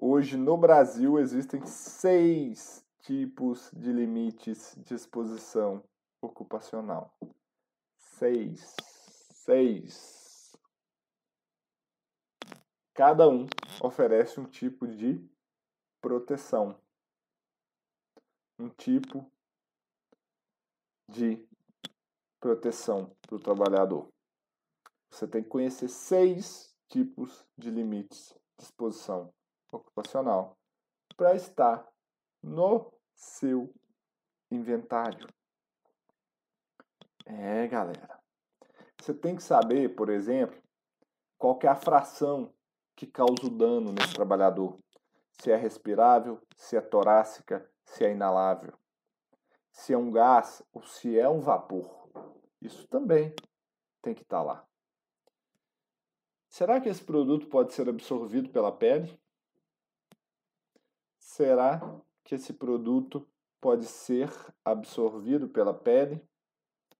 hoje 0.00 0.36
no 0.36 0.56
Brasil 0.56 1.18
existem 1.18 1.64
seis 1.66 2.84
tipos 3.00 3.70
de 3.72 3.92
limites 3.92 4.74
de 4.78 4.94
exposição 4.94 5.84
ocupacional. 6.22 7.14
Seis. 7.96 8.74
Seis. 9.34 10.56
Cada 12.94 13.28
um 13.28 13.46
oferece 13.82 14.40
um 14.40 14.44
tipo 14.44 14.86
de 14.86 15.22
proteção. 16.00 16.80
Um 18.58 18.68
tipo 18.70 19.30
de 21.08 21.46
proteção 22.38 23.14
para 23.22 23.36
o 23.36 23.40
trabalhador. 23.40 24.08
Você 25.10 25.26
tem 25.26 25.42
que 25.42 25.48
conhecer 25.48 25.88
seis 25.88 26.74
tipos 26.88 27.44
de 27.56 27.70
limites 27.70 28.34
de 28.58 28.64
exposição 28.64 29.32
ocupacional 29.72 30.56
para 31.16 31.34
estar 31.34 31.86
no 32.42 32.92
seu 33.14 33.72
inventário. 34.50 35.28
É, 37.26 37.66
galera. 37.68 38.18
Você 39.00 39.14
tem 39.14 39.36
que 39.36 39.42
saber, 39.42 39.94
por 39.94 40.08
exemplo, 40.08 40.60
qual 41.38 41.58
é 41.62 41.68
a 41.68 41.74
fração 41.74 42.52
que 43.00 43.06
causa 43.06 43.46
o 43.46 43.50
dano 43.50 43.92
nesse 43.92 44.12
trabalhador. 44.12 44.78
Se 45.40 45.50
é 45.50 45.56
respirável, 45.56 46.38
se 46.54 46.76
é 46.76 46.82
torácica, 46.82 47.66
se 47.82 48.04
é 48.04 48.12
inalável. 48.12 48.74
Se 49.72 49.94
é 49.94 49.96
um 49.96 50.10
gás 50.10 50.62
ou 50.70 50.82
se 50.82 51.18
é 51.18 51.26
um 51.26 51.40
vapor. 51.40 52.10
Isso 52.60 52.86
também 52.88 53.34
tem 54.02 54.12
que 54.12 54.20
estar 54.20 54.42
lá. 54.42 54.66
Será 56.50 56.78
que 56.78 56.90
esse 56.90 57.02
produto 57.02 57.46
pode 57.46 57.72
ser 57.72 57.88
absorvido 57.88 58.50
pela 58.50 58.70
pele? 58.70 59.18
Será 61.30 61.80
que 62.24 62.34
esse 62.34 62.52
produto 62.52 63.24
pode 63.60 63.84
ser 63.86 64.28
absorvido 64.64 65.48
pela 65.48 65.72
pele? 65.72 66.20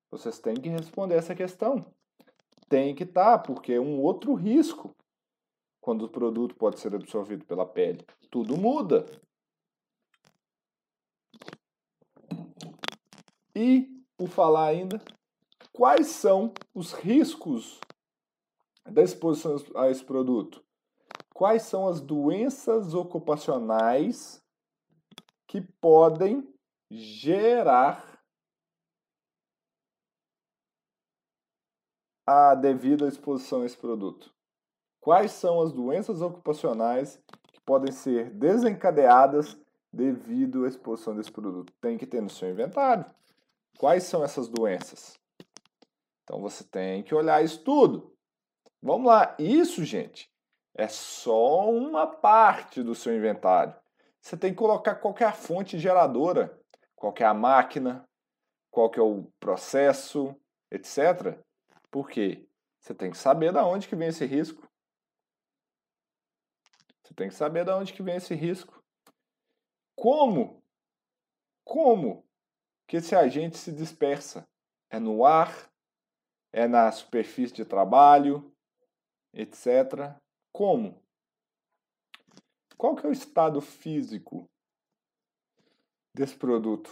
Vocês 0.08 0.38
têm 0.38 0.54
que 0.54 0.68
responder 0.68 1.16
essa 1.16 1.34
questão. 1.34 1.84
Tem 2.68 2.94
que 2.94 3.02
estar, 3.02 3.38
tá, 3.38 3.42
porque 3.42 3.72
é 3.72 3.80
um 3.80 4.00
outro 4.00 4.34
risco 4.34 4.94
quando 5.80 6.02
o 6.02 6.08
produto 6.08 6.54
pode 6.54 6.78
ser 6.78 6.94
absorvido 6.94 7.44
pela 7.44 7.66
pele. 7.66 8.06
Tudo 8.30 8.56
muda. 8.56 9.04
E, 13.52 13.90
por 14.16 14.28
falar 14.28 14.68
ainda, 14.68 15.02
quais 15.72 16.06
são 16.06 16.54
os 16.72 16.92
riscos 16.92 17.80
da 18.88 19.02
exposição 19.02 19.56
a 19.74 19.90
esse 19.90 20.04
produto? 20.04 20.64
Quais 21.40 21.62
são 21.62 21.88
as 21.88 22.02
doenças 22.02 22.92
ocupacionais 22.92 24.44
que 25.48 25.62
podem 25.80 26.46
gerar 26.90 28.22
a 32.26 32.54
devida 32.54 33.08
exposição 33.08 33.62
a 33.62 33.64
esse 33.64 33.78
produto? 33.78 34.30
Quais 35.00 35.32
são 35.32 35.62
as 35.62 35.72
doenças 35.72 36.20
ocupacionais 36.20 37.18
que 37.54 37.60
podem 37.62 37.90
ser 37.90 38.28
desencadeadas 38.34 39.58
devido 39.90 40.66
à 40.66 40.68
exposição 40.68 41.16
desse 41.16 41.32
produto? 41.32 41.72
Tem 41.80 41.96
que 41.96 42.06
ter 42.06 42.20
no 42.20 42.28
seu 42.28 42.50
inventário. 42.50 43.06
Quais 43.78 44.02
são 44.02 44.22
essas 44.22 44.46
doenças? 44.46 45.18
Então 46.22 46.42
você 46.42 46.64
tem 46.64 47.02
que 47.02 47.14
olhar 47.14 47.42
isso 47.42 47.64
tudo. 47.64 48.14
Vamos 48.82 49.06
lá, 49.06 49.34
isso, 49.38 49.82
gente, 49.86 50.29
é 50.74 50.88
só 50.88 51.70
uma 51.70 52.06
parte 52.06 52.82
do 52.82 52.94
seu 52.94 53.16
inventário. 53.16 53.74
Você 54.20 54.36
tem 54.36 54.52
que 54.52 54.58
colocar 54.58 54.96
qualquer 54.96 55.34
fonte 55.34 55.78
geradora, 55.78 56.58
qualquer 56.94 57.32
máquina, 57.34 58.06
qual 58.70 58.90
que 58.90 59.00
é 59.00 59.02
o 59.02 59.24
processo, 59.40 60.34
etc. 60.70 61.38
Por 61.90 62.08
quê? 62.08 62.46
Você 62.78 62.94
tem 62.94 63.10
que 63.10 63.18
saber 63.18 63.52
da 63.52 63.66
onde 63.66 63.88
que 63.88 63.96
vem 63.96 64.08
esse 64.08 64.24
risco. 64.24 64.68
Você 67.02 67.14
tem 67.14 67.28
que 67.28 67.34
saber 67.34 67.64
da 67.64 67.76
onde 67.76 67.92
que 67.92 68.02
vem 68.02 68.16
esse 68.16 68.34
risco. 68.34 68.82
Como? 69.96 70.62
Como 71.64 72.26
que 72.86 72.98
esse 72.98 73.14
agente 73.14 73.58
se 73.58 73.72
dispersa? 73.72 74.48
É 74.88 74.98
no 74.98 75.24
ar? 75.24 75.70
É 76.52 76.66
na 76.66 76.90
superfície 76.90 77.54
de 77.54 77.64
trabalho? 77.64 78.54
Etc. 79.32 80.16
Como? 80.52 81.02
Qual 82.76 82.96
que 82.96 83.06
é 83.06 83.08
o 83.08 83.12
estado 83.12 83.60
físico 83.60 84.48
desse 86.14 86.36
produto? 86.36 86.90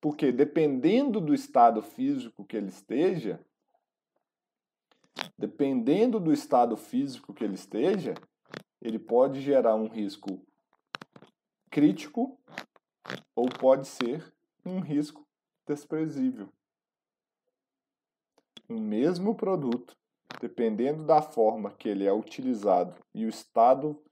Porque 0.00 0.32
dependendo 0.32 1.20
do 1.20 1.32
estado 1.32 1.80
físico 1.80 2.44
que 2.44 2.56
ele 2.56 2.68
esteja, 2.68 3.44
dependendo 5.38 6.18
do 6.18 6.32
estado 6.32 6.76
físico 6.76 7.32
que 7.32 7.44
ele 7.44 7.54
esteja, 7.54 8.14
ele 8.80 8.98
pode 8.98 9.40
gerar 9.40 9.76
um 9.76 9.86
risco 9.86 10.44
crítico 11.70 12.38
ou 13.34 13.48
pode 13.48 13.86
ser 13.86 14.34
um 14.64 14.80
risco 14.80 15.26
desprezível. 15.66 16.52
O 18.68 18.80
mesmo 18.80 19.34
produto, 19.34 19.96
dependendo 20.40 21.04
da 21.04 21.22
forma 21.22 21.72
que 21.72 21.88
ele 21.88 22.06
é 22.06 22.12
utilizado 22.12 22.94
e 23.14 23.24
o 23.24 23.28
estado 23.28 24.02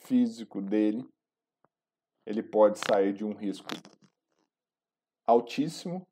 físico 0.00 0.60
dele, 0.60 1.06
ele 2.24 2.42
pode 2.42 2.78
sair 2.78 3.12
de 3.12 3.24
um 3.24 3.32
risco 3.32 3.68
altíssimo, 5.26 6.06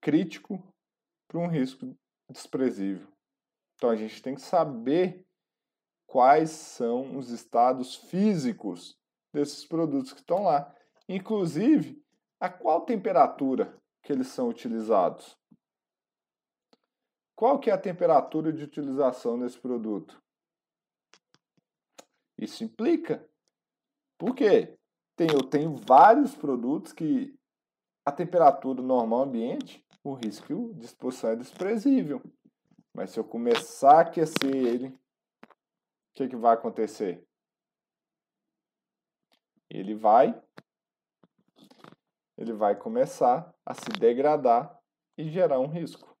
crítico, 0.00 0.62
para 1.28 1.38
um 1.38 1.48
risco 1.48 1.96
desprezível. 2.30 3.08
Então 3.74 3.90
a 3.90 3.96
gente 3.96 4.22
tem 4.22 4.34
que 4.34 4.40
saber 4.40 5.26
quais 6.06 6.50
são 6.50 7.16
os 7.16 7.30
estados 7.30 7.94
físicos 7.94 8.96
desses 9.32 9.66
produtos 9.66 10.12
que 10.12 10.20
estão 10.20 10.44
lá. 10.44 10.74
Inclusive, 11.08 12.02
a 12.40 12.48
qual 12.48 12.82
temperatura 12.82 13.76
que 14.02 14.12
eles 14.12 14.28
são 14.28 14.48
utilizados. 14.48 15.36
Qual 17.36 17.60
que 17.60 17.70
é 17.70 17.74
a 17.74 17.78
temperatura 17.78 18.50
de 18.50 18.64
utilização 18.64 19.38
desse 19.38 19.60
produto? 19.60 20.20
Isso 22.38 22.64
implica. 22.64 23.28
Por 24.18 24.34
quê? 24.34 24.76
Tem, 25.14 25.28
eu 25.30 25.42
tenho 25.42 25.76
vários 25.76 26.34
produtos 26.34 26.94
que 26.94 27.38
a 28.06 28.10
temperatura 28.10 28.82
normal 28.82 29.24
ambiente, 29.24 29.84
o 30.02 30.14
risco 30.14 30.72
de 30.74 30.86
exposição 30.86 31.30
é 31.30 31.36
desprezível. 31.36 32.22
Mas 32.94 33.10
se 33.10 33.20
eu 33.20 33.24
começar 33.24 33.98
a 33.98 34.00
aquecer 34.00 34.54
ele, 34.54 34.88
o 34.88 34.98
que, 36.14 36.28
que 36.28 36.36
vai 36.36 36.54
acontecer? 36.54 37.22
Ele 39.68 39.94
vai 39.94 40.40
ele 42.38 42.52
vai 42.52 42.76
começar 42.76 43.54
a 43.64 43.74
se 43.74 43.88
degradar 43.98 44.78
e 45.16 45.28
gerar 45.30 45.58
um 45.58 45.66
risco. 45.66 46.15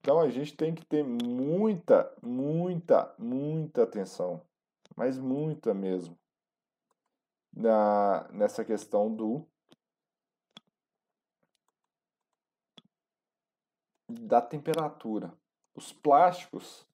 Então 0.00 0.20
a 0.20 0.28
gente 0.28 0.56
tem 0.56 0.74
que 0.74 0.84
ter 0.84 1.04
muita, 1.04 2.10
muita, 2.22 3.14
muita 3.18 3.82
atenção, 3.82 4.40
mas 4.96 5.18
muita 5.18 5.74
mesmo, 5.74 6.18
na, 7.52 8.28
nessa 8.32 8.64
questão 8.64 9.14
do 9.14 9.44
da 14.08 14.40
temperatura. 14.40 15.32
Os 15.74 15.92
plásticos 15.92 16.86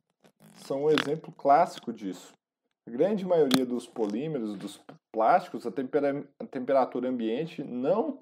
são 0.57 0.85
um 0.85 0.91
exemplo 0.91 1.33
clássico 1.33 1.93
disso. 1.93 2.35
A 2.87 2.91
grande 2.91 3.25
maioria 3.25 3.65
dos 3.65 3.87
polímeros, 3.87 4.57
dos 4.57 4.81
plásticos, 5.13 5.67
a, 5.67 5.71
tempera 5.71 6.27
a 6.39 6.45
temperatura 6.45 7.09
ambiente 7.09 7.63
não 7.63 8.21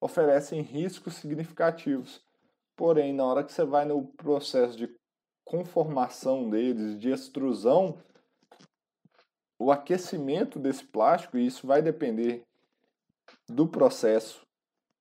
oferecem 0.00 0.60
riscos 0.60 1.14
significativos. 1.14 2.22
Porém, 2.76 3.12
na 3.12 3.24
hora 3.24 3.42
que 3.42 3.52
você 3.52 3.64
vai 3.64 3.84
no 3.86 4.04
processo 4.04 4.76
de 4.76 4.88
conformação 5.44 6.48
deles, 6.50 6.98
de 6.98 7.10
extrusão, 7.10 7.98
o 9.58 9.72
aquecimento 9.72 10.58
desse 10.58 10.84
plástico, 10.84 11.38
e 11.38 11.46
isso 11.46 11.66
vai 11.66 11.80
depender 11.80 12.44
do 13.48 13.66
processo, 13.66 14.46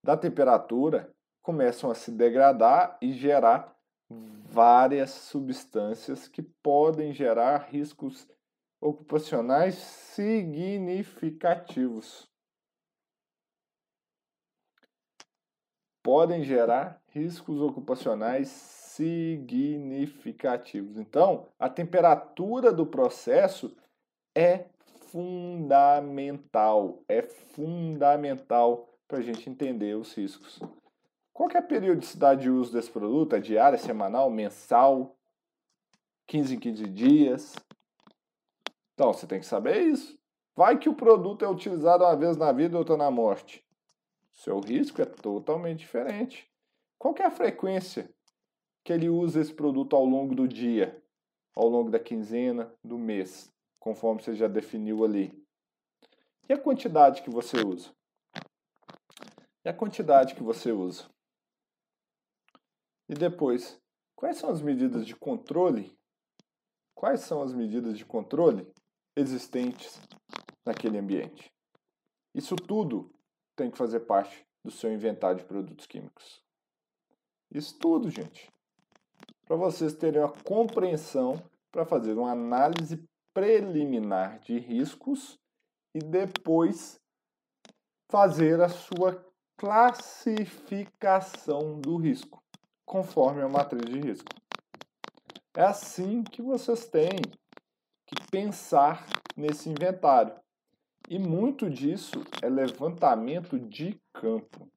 da 0.02 0.16
temperatura, 0.16 1.14
começam 1.42 1.92
a 1.92 1.96
se 1.96 2.12
degradar 2.12 2.98
e 3.02 3.12
gerar 3.12 3.76
várias 4.10 5.10
substâncias 5.10 6.28
que 6.28 6.42
podem 6.42 7.14
gerar 7.14 7.68
riscos 7.70 8.28
ocupacionais 8.80 9.76
significativos. 9.76 12.30
Podem 16.06 16.44
gerar 16.44 17.02
riscos 17.08 17.60
ocupacionais 17.60 18.50
significativos. 18.50 21.00
Então, 21.00 21.48
a 21.58 21.68
temperatura 21.68 22.72
do 22.72 22.86
processo 22.86 23.76
é 24.38 24.66
fundamental, 25.10 27.02
é 27.10 27.24
fundamental 27.24 28.88
para 29.08 29.18
a 29.18 29.22
gente 29.22 29.50
entender 29.50 29.96
os 29.96 30.14
riscos. 30.14 30.60
Qual 31.34 31.50
é 31.50 31.58
a 31.58 31.64
periodicidade 31.64 32.44
de 32.44 32.52
uso 32.52 32.72
desse 32.72 32.92
produto? 32.92 33.36
É 33.36 33.40
diária, 33.40 33.80
semanal, 33.80 34.30
mensal, 34.30 35.18
15 36.28 36.56
em 36.56 36.60
15 36.60 36.88
dias? 36.88 37.56
Então, 38.94 39.12
você 39.12 39.26
tem 39.26 39.40
que 39.40 39.46
saber 39.48 39.88
isso. 39.88 40.16
Vai 40.56 40.78
que 40.78 40.88
o 40.88 40.94
produto 40.94 41.44
é 41.44 41.50
utilizado 41.50 42.04
uma 42.04 42.16
vez 42.16 42.38
na 42.38 42.52
vida 42.52 42.78
outra 42.78 42.96
na 42.96 43.10
morte. 43.10 43.65
Seu 44.36 44.60
risco 44.60 45.02
é 45.02 45.06
totalmente 45.06 45.80
diferente. 45.80 46.48
Qual 47.00 47.16
é 47.18 47.24
a 47.24 47.32
frequência 47.32 48.14
que 48.84 48.94
ele 48.94 49.10
usa 49.10 49.42
esse 49.42 49.54
produto 49.54 49.96
ao 49.96 50.06
longo 50.06 50.36
do 50.36 50.48
dia, 50.48 51.02
ao 51.56 51.68
longo 51.68 51.90
da 51.90 52.00
quinzena, 52.00 52.72
do 52.84 52.98
mês, 52.98 53.52
conforme 53.80 54.22
você 54.22 54.36
já 54.36 54.48
definiu 54.48 55.04
ali? 55.04 55.34
E 56.48 56.54
a 56.54 56.60
quantidade 56.60 57.24
que 57.24 57.30
você 57.30 57.58
usa? 57.66 57.92
E 59.64 59.70
a 59.70 59.74
quantidade 59.74 60.36
que 60.36 60.44
você 60.44 60.72
usa? 60.72 61.10
E 63.10 63.14
depois, 63.16 63.82
quais 64.16 64.38
são 64.38 64.50
as 64.50 64.62
medidas 64.62 65.08
de 65.08 65.16
controle? 65.16 65.98
Quais 66.94 67.22
são 67.22 67.42
as 67.42 67.54
medidas 67.54 67.98
de 67.98 68.06
controle 68.06 68.72
existentes 69.16 70.00
naquele 70.66 70.98
ambiente. 70.98 71.52
Isso 72.34 72.56
tudo 72.56 73.14
tem 73.56 73.72
que 73.72 73.78
fazer 73.78 74.02
parte 74.02 74.46
do 74.64 74.72
seu 74.72 74.92
inventário 74.92 75.38
de 75.38 75.46
produtos 75.46 75.86
químicos. 75.86 76.44
Isso 77.52 77.78
tudo, 77.80 78.10
gente. 78.10 78.52
Para 79.46 79.56
vocês 79.56 79.94
terem 79.94 80.22
uma 80.22 80.34
compreensão 80.44 81.42
para 81.72 81.86
fazer 81.86 82.14
uma 82.14 82.32
análise 82.32 83.08
preliminar 83.34 84.40
de 84.40 84.58
riscos 84.58 85.40
e 85.94 86.00
depois 86.00 87.00
fazer 88.10 88.60
a 88.62 88.70
sua 88.70 89.24
classificação 89.58 91.80
do 91.80 91.98
risco, 91.98 92.42
conforme 92.86 93.42
a 93.42 93.50
matriz 93.50 93.86
de 93.86 94.00
risco. 94.00 94.30
É 95.56 95.64
assim 95.64 96.24
que 96.24 96.42
vocês 96.42 96.88
têm 96.88 97.20
que 98.06 98.16
pensar 98.30 99.06
nesse 99.36 99.70
inventário. 99.70 100.34
E 101.08 101.20
muito 101.20 101.70
disso 101.70 102.24
é 102.42 102.50
levantamento 102.50 103.60
de 103.60 104.00
campo. 104.12 104.68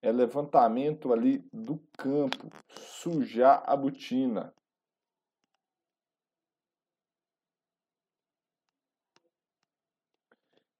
É 0.00 0.10
levantamento 0.10 1.12
ali 1.12 1.44
do 1.52 1.78
campo, 1.96 2.50
sujar 2.68 3.62
a 3.66 3.76
botina. 3.76 4.54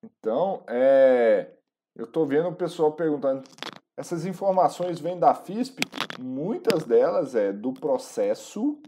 Então, 0.03 0.65
é, 0.69 1.53
eu 1.95 2.05
estou 2.05 2.25
vendo 2.25 2.49
o 2.49 2.55
pessoal 2.55 2.93
perguntando, 2.93 3.43
essas 3.97 4.25
informações 4.25 5.01
vêm 5.01 5.19
da 5.19 5.35
FISP? 5.35 5.83
Muitas 6.19 6.85
delas 6.85 7.35
é 7.35 7.53
do 7.53 7.73
processo 7.73 8.81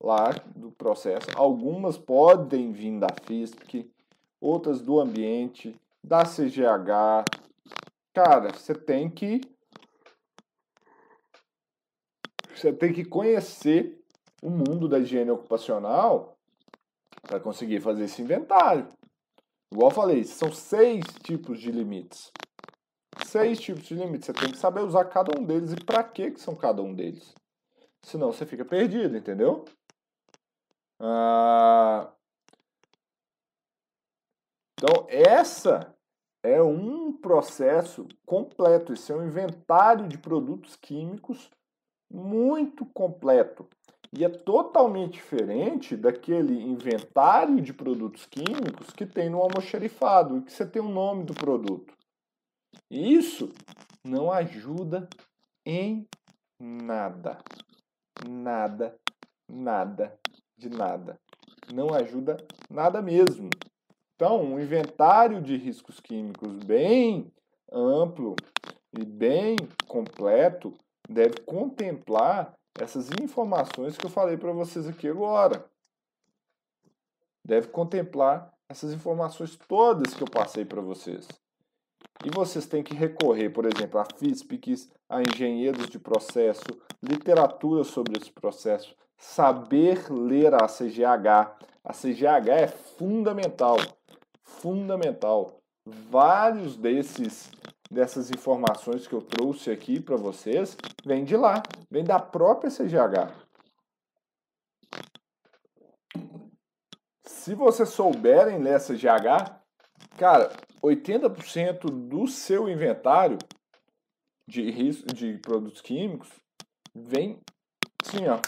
lá 0.00 0.30
do 0.54 0.70
processo. 0.72 1.26
Algumas 1.36 1.98
podem 1.98 2.72
vir 2.72 2.98
da 2.98 3.08
FISP, 3.24 3.92
outras 4.40 4.80
do 4.80 5.00
ambiente, 5.00 5.74
da 6.02 6.24
CGH. 6.24 7.24
Cara, 8.14 8.52
você 8.52 8.74
tem 8.74 9.10
que 9.10 9.40
você 12.54 12.72
tem 12.72 12.92
que 12.92 13.04
conhecer 13.04 13.98
o 14.42 14.50
mundo 14.50 14.88
da 14.88 14.98
higiene 14.98 15.30
ocupacional 15.30 16.36
para 17.22 17.38
conseguir 17.38 17.80
fazer 17.80 18.04
esse 18.04 18.20
inventário. 18.22 18.88
Igual 19.72 19.90
eu 19.90 19.94
falei, 19.94 20.24
são 20.24 20.52
seis 20.52 21.04
tipos 21.22 21.60
de 21.60 21.70
limites. 21.70 22.32
seis 23.24 23.60
tipos 23.60 23.84
de 23.84 23.94
limites. 23.94 24.26
Você 24.26 24.32
tem 24.32 24.50
que 24.50 24.58
saber 24.58 24.80
usar 24.80 25.04
cada 25.04 25.38
um 25.38 25.44
deles 25.44 25.72
e 25.72 25.76
para 25.76 26.02
que 26.02 26.36
são 26.36 26.56
cada 26.56 26.82
um 26.82 26.94
deles. 26.94 27.34
Senão 28.02 28.32
você 28.32 28.46
fica 28.46 28.64
perdido, 28.64 29.16
entendeu? 29.16 29.64
Ah, 31.00 32.10
então, 34.78 35.06
essa 35.08 35.92
é 36.40 36.62
um 36.62 37.12
processo 37.12 38.06
completo. 38.24 38.92
Esse 38.92 39.10
é 39.10 39.16
um 39.16 39.26
inventário 39.26 40.06
de 40.06 40.16
produtos 40.16 40.76
químicos 40.76 41.50
muito 42.08 42.86
completo. 42.86 43.68
E 44.16 44.24
é 44.24 44.28
totalmente 44.28 45.14
diferente 45.14 45.96
daquele 45.96 46.62
inventário 46.62 47.60
de 47.60 47.74
produtos 47.74 48.24
químicos 48.24 48.90
que 48.90 49.04
tem 49.04 49.28
no 49.28 49.42
almoxerifado, 49.42 50.42
que 50.42 50.52
você 50.52 50.64
tem 50.64 50.80
o 50.80 50.88
nome 50.88 51.24
do 51.24 51.34
produto. 51.34 51.92
Isso 52.88 53.52
não 54.04 54.30
ajuda 54.30 55.08
em 55.66 56.06
nada. 56.58 57.38
Nada, 58.26 58.96
nada, 59.50 60.16
de 60.56 60.70
nada. 60.70 61.18
Não 61.74 61.92
ajuda 61.92 62.36
nada 62.70 63.02
mesmo. 63.02 63.50
Então, 64.18 64.42
um 64.42 64.58
inventário 64.58 65.40
de 65.40 65.56
riscos 65.56 66.00
químicos 66.00 66.52
bem 66.64 67.32
amplo 67.70 68.34
e 68.92 69.04
bem 69.04 69.54
completo 69.86 70.74
deve 71.08 71.38
contemplar 71.46 72.52
essas 72.76 73.10
informações 73.22 73.96
que 73.96 74.04
eu 74.04 74.10
falei 74.10 74.36
para 74.36 74.50
vocês 74.50 74.88
aqui 74.88 75.06
agora. 75.06 75.64
Deve 77.44 77.68
contemplar 77.68 78.52
essas 78.68 78.92
informações 78.92 79.56
todas 79.68 80.12
que 80.14 80.22
eu 80.24 80.28
passei 80.28 80.64
para 80.64 80.80
vocês. 80.80 81.28
E 82.24 82.30
vocês 82.34 82.66
têm 82.66 82.82
que 82.82 82.96
recorrer, 82.96 83.50
por 83.50 83.66
exemplo, 83.66 84.00
a 84.00 84.04
FISPICs, 84.04 84.90
a 85.08 85.22
engenheiros 85.22 85.88
de 85.88 86.00
processo, 86.00 86.66
literatura 87.00 87.84
sobre 87.84 88.20
esse 88.20 88.32
processo, 88.32 88.96
saber 89.16 90.12
ler 90.12 90.54
a 90.54 90.66
CGH. 90.66 91.56
A 91.84 91.92
CGH 91.92 92.48
é 92.48 92.66
fundamental 92.66 93.76
fundamental. 94.48 95.60
Vários 95.86 96.76
desses 96.76 97.50
dessas 97.90 98.30
informações 98.30 99.06
que 99.06 99.14
eu 99.14 99.22
trouxe 99.22 99.70
aqui 99.70 99.98
para 99.98 100.16
vocês 100.16 100.76
vêm 101.04 101.24
de 101.24 101.36
lá, 101.36 101.62
vem 101.90 102.04
da 102.04 102.18
própria 102.18 102.70
CGH. 102.70 103.32
Se 107.24 107.54
vocês 107.54 107.88
souberem 107.88 108.58
ler 108.58 108.74
essa 108.74 108.92
CGH, 108.92 109.58
cara, 110.18 110.52
80% 110.82 111.90
do 112.08 112.26
seu 112.26 112.68
inventário 112.68 113.38
de 114.46 114.70
risco 114.70 115.12
de 115.14 115.38
produtos 115.38 115.80
químicos 115.80 116.28
vem 116.94 117.40
assim, 118.02 118.26
ó, 118.28 118.38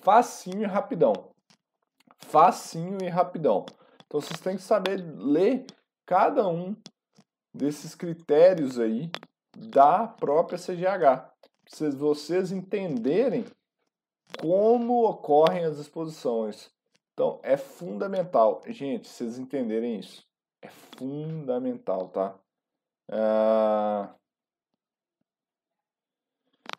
facinho 0.00 0.62
e 0.62 0.66
rapidão. 0.66 1.12
Facinho 2.18 2.98
e 3.02 3.08
rapidão. 3.08 3.66
Então 4.12 4.20
vocês 4.20 4.40
têm 4.40 4.56
que 4.56 4.62
saber 4.62 4.96
ler 5.16 5.64
cada 6.04 6.46
um 6.46 6.76
desses 7.54 7.94
critérios 7.94 8.78
aí 8.78 9.10
da 9.56 10.06
própria 10.06 10.58
CGH. 10.58 11.32
Para 11.78 11.90
vocês 11.96 12.52
entenderem 12.52 13.46
como 14.38 15.08
ocorrem 15.08 15.64
as 15.64 15.78
exposições. 15.78 16.70
Então 17.14 17.40
é 17.42 17.56
fundamental, 17.56 18.60
gente, 18.66 19.08
vocês 19.08 19.38
entenderem 19.38 19.98
isso. 19.98 20.28
É 20.60 20.68
fundamental, 20.68 22.08
tá? 22.08 22.34
Ah, 23.10 24.14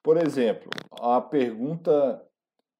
por 0.03 0.17
exemplo, 0.17 0.69
a 1.01 1.19
pergunta 1.19 2.23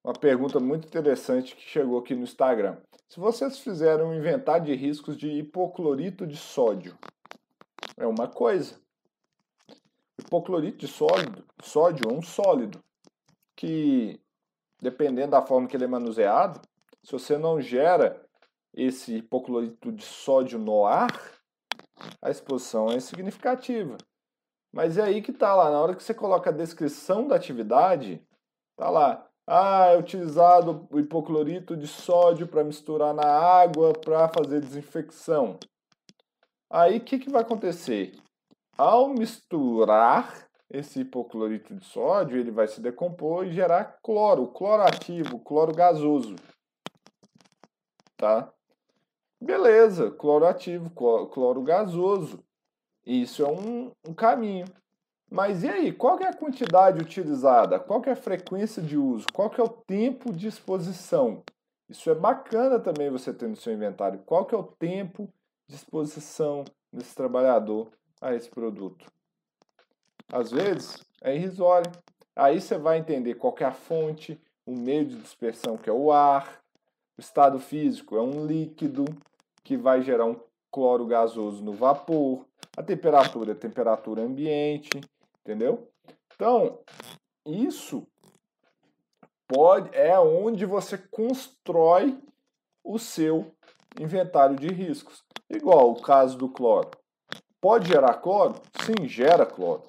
uma 0.03 0.13
pergunta 0.13 0.59
muito 0.59 0.87
interessante 0.87 1.55
que 1.55 1.61
chegou 1.61 1.97
aqui 1.97 2.13
no 2.13 2.23
Instagram. 2.23 2.77
Se 3.07 3.19
vocês 3.19 3.59
fizeram 3.59 4.09
um 4.09 4.15
inventário 4.15 4.65
de 4.65 4.75
riscos 4.75 5.15
de 5.17 5.29
hipoclorito 5.29 6.27
de 6.27 6.35
sódio, 6.35 6.97
é 7.95 8.05
uma 8.05 8.27
coisa. 8.27 8.81
Hipoclorito 10.19 10.79
de 10.79 10.87
sólido, 10.87 11.45
sódio 11.61 12.09
é 12.09 12.13
um 12.13 12.21
sólido 12.21 12.83
que, 13.55 14.19
dependendo 14.81 15.31
da 15.31 15.41
forma 15.41 15.67
que 15.67 15.77
ele 15.77 15.85
é 15.85 15.87
manuseado, 15.87 16.59
se 17.03 17.11
você 17.11 17.37
não 17.37 17.61
gera 17.61 18.21
esse 18.73 19.17
hipoclorito 19.17 19.91
de 19.91 20.03
sódio 20.03 20.59
no 20.59 20.85
ar, 20.85 21.11
a 22.21 22.29
exposição 22.29 22.87
é 22.87 22.99
significativa. 22.99 23.97
Mas 24.71 24.97
é 24.97 25.03
aí 25.03 25.21
que 25.21 25.31
está 25.31 25.53
lá, 25.53 25.69
na 25.69 25.79
hora 25.79 25.95
que 25.95 26.03
você 26.03 26.13
coloca 26.13 26.49
a 26.49 26.53
descrição 26.53 27.27
da 27.27 27.35
atividade, 27.35 28.25
tá 28.75 28.89
lá, 28.89 29.29
ah, 29.45 29.87
é 29.87 29.97
utilizado 29.97 30.87
o 30.89 30.99
hipoclorito 30.99 31.75
de 31.75 31.87
sódio 31.87 32.47
para 32.47 32.63
misturar 32.63 33.13
na 33.13 33.27
água 33.27 33.91
para 33.93 34.29
fazer 34.29 34.61
desinfecção. 34.61 35.59
Aí 36.69 36.97
o 36.97 37.01
que, 37.01 37.19
que 37.19 37.29
vai 37.29 37.41
acontecer? 37.41 38.15
Ao 38.77 39.09
misturar 39.09 40.47
esse 40.69 41.01
hipoclorito 41.01 41.75
de 41.75 41.85
sódio, 41.85 42.37
ele 42.37 42.51
vai 42.51 42.67
se 42.67 42.81
decompor 42.81 43.45
e 43.45 43.51
gerar 43.51 43.99
cloro, 44.01 44.47
cloro 44.47 44.81
ativo, 44.83 45.39
cloro 45.39 45.73
gasoso. 45.73 46.35
Tá? 48.17 48.51
Beleza, 49.39 50.09
cloro 50.09 50.47
ativo, 50.47 50.89
cloro 50.89 51.61
gasoso. 51.61 52.43
Isso 53.05 53.43
é 53.43 53.47
um, 53.47 53.91
um 54.07 54.13
caminho. 54.13 54.65
Mas 55.33 55.63
e 55.63 55.67
aí, 55.67 55.91
qual 55.91 56.19
é 56.19 56.27
a 56.27 56.33
quantidade 56.33 57.01
utilizada? 57.01 57.79
Qual 57.79 58.03
é 58.05 58.11
a 58.11 58.15
frequência 58.15 58.83
de 58.83 58.95
uso? 58.95 59.25
Qual 59.33 59.51
é 59.57 59.63
o 59.63 59.67
tempo 59.67 60.31
de 60.31 60.47
exposição? 60.47 61.41
Isso 61.89 62.07
é 62.11 62.13
bacana 62.13 62.79
também 62.79 63.09
você 63.09 63.33
ter 63.33 63.47
no 63.47 63.55
seu 63.55 63.73
inventário. 63.73 64.21
Qual 64.27 64.47
é 64.51 64.55
o 64.55 64.61
tempo 64.61 65.27
de 65.67 65.75
exposição 65.75 66.63
desse 66.93 67.15
trabalhador 67.15 67.89
a 68.21 68.35
esse 68.35 68.47
produto? 68.47 69.07
Às 70.31 70.51
vezes 70.51 71.03
é 71.19 71.35
irrisório. 71.35 71.91
Aí 72.35 72.61
você 72.61 72.77
vai 72.77 72.99
entender 72.99 73.33
qual 73.33 73.55
é 73.59 73.63
a 73.63 73.71
fonte, 73.71 74.39
o 74.67 74.75
meio 74.75 75.03
de 75.03 75.15
dispersão 75.15 75.77
que 75.77 75.89
é 75.89 75.93
o 75.93 76.11
ar, 76.11 76.61
o 77.17 77.21
estado 77.21 77.57
físico 77.57 78.15
é 78.15 78.21
um 78.21 78.45
líquido 78.45 79.05
que 79.63 79.75
vai 79.75 80.03
gerar 80.03 80.25
um 80.25 80.39
cloro 80.71 81.07
gasoso 81.07 81.63
no 81.63 81.73
vapor, 81.73 82.45
a 82.77 82.83
temperatura 82.83 83.51
é 83.51 83.53
a 83.53 83.57
temperatura 83.57 84.21
ambiente, 84.21 85.01
Entendeu? 85.45 85.89
Então, 86.33 86.79
isso 87.45 88.07
pode 89.47 89.95
é 89.95 90.17
onde 90.17 90.65
você 90.65 90.97
constrói 90.97 92.17
o 92.83 92.97
seu 92.97 93.53
inventário 93.99 94.55
de 94.55 94.67
riscos. 94.67 95.23
Igual 95.49 95.91
o 95.91 96.01
caso 96.01 96.37
do 96.37 96.49
cloro. 96.49 96.89
Pode 97.61 97.87
gerar 97.87 98.15
cloro? 98.15 98.55
Sim, 98.81 99.07
gera 99.07 99.45
cloro. 99.45 99.83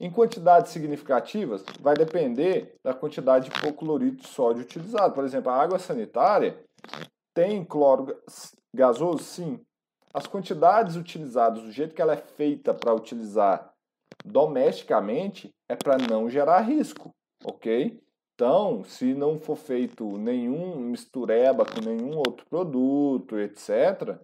Em 0.00 0.10
quantidades 0.10 0.72
significativas, 0.72 1.64
vai 1.80 1.94
depender 1.94 2.76
da 2.82 2.92
quantidade 2.92 3.48
de 3.48 3.56
hipoclorito 3.56 4.22
de 4.22 4.28
sódio 4.28 4.62
utilizado. 4.62 5.14
Por 5.14 5.24
exemplo, 5.24 5.50
a 5.50 5.56
água 5.56 5.78
sanitária 5.78 6.58
tem 7.34 7.64
cloro 7.64 8.16
gasoso? 8.74 9.22
Sim. 9.22 9.60
As 10.12 10.26
quantidades 10.26 10.96
utilizadas, 10.96 11.62
do 11.62 11.70
jeito 11.70 11.94
que 11.94 12.02
ela 12.02 12.14
é 12.14 12.16
feita 12.16 12.74
para 12.74 12.94
utilizar 12.94 13.71
domesticamente 14.24 15.52
é 15.68 15.76
para 15.76 15.96
não 15.98 16.28
gerar 16.28 16.60
risco, 16.60 17.14
ok? 17.44 18.00
Então, 18.34 18.82
se 18.84 19.14
não 19.14 19.38
for 19.38 19.56
feito 19.56 20.18
nenhum 20.18 20.76
mistureba 20.76 21.64
com 21.64 21.80
nenhum 21.80 22.16
outro 22.16 22.46
produto, 22.46 23.38
etc., 23.38 24.18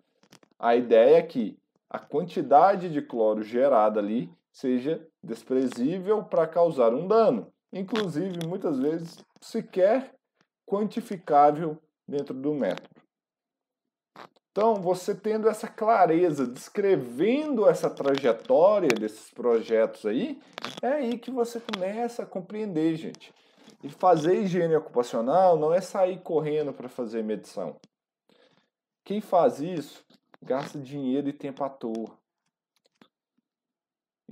a 0.59 0.75
ideia 0.75 1.19
é 1.19 1.23
que 1.23 1.57
a 1.89 1.99
quantidade 1.99 2.91
de 2.91 3.01
cloro 3.01 3.43
gerada 3.43 4.01
ali 4.01 4.31
seja 4.51 5.07
desprezível 5.23 6.25
para 6.25 6.47
causar 6.47 6.93
um 6.93 7.07
dano, 7.07 7.53
inclusive 7.73 8.47
muitas 8.47 8.79
vezes 8.79 9.25
sequer 9.41 10.15
quantificável 10.67 11.79
dentro 12.07 12.35
do 12.35 12.55
método. 12.55 12.98
Então, 14.59 14.75
você 14.75 15.15
tendo 15.15 15.49
essa 15.49 15.69
clareza, 15.69 16.45
descrevendo 16.45 17.69
essa 17.69 17.89
trajetória 17.89 18.89
desses 18.89 19.31
projetos 19.31 20.05
aí, 20.05 20.43
é 20.83 20.89
aí 20.89 21.17
que 21.17 21.31
você 21.31 21.61
começa 21.61 22.25
a 22.25 22.27
compreender, 22.27 22.97
gente. 22.97 23.33
E 23.85 23.89
fazer 23.89 24.43
higiene 24.43 24.75
ocupacional 24.75 25.57
não 25.57 25.73
é 25.73 25.81
sair 25.81 26.21
correndo 26.23 26.73
para 26.73 26.89
fazer 26.89 27.23
medição. 27.23 27.77
Quem 29.05 29.21
faz 29.21 29.61
isso 29.61 30.05
gasta 30.43 30.77
dinheiro 30.77 31.29
e 31.29 31.33
tempo 31.33 31.63
à 31.63 31.71
toa. 31.71 32.19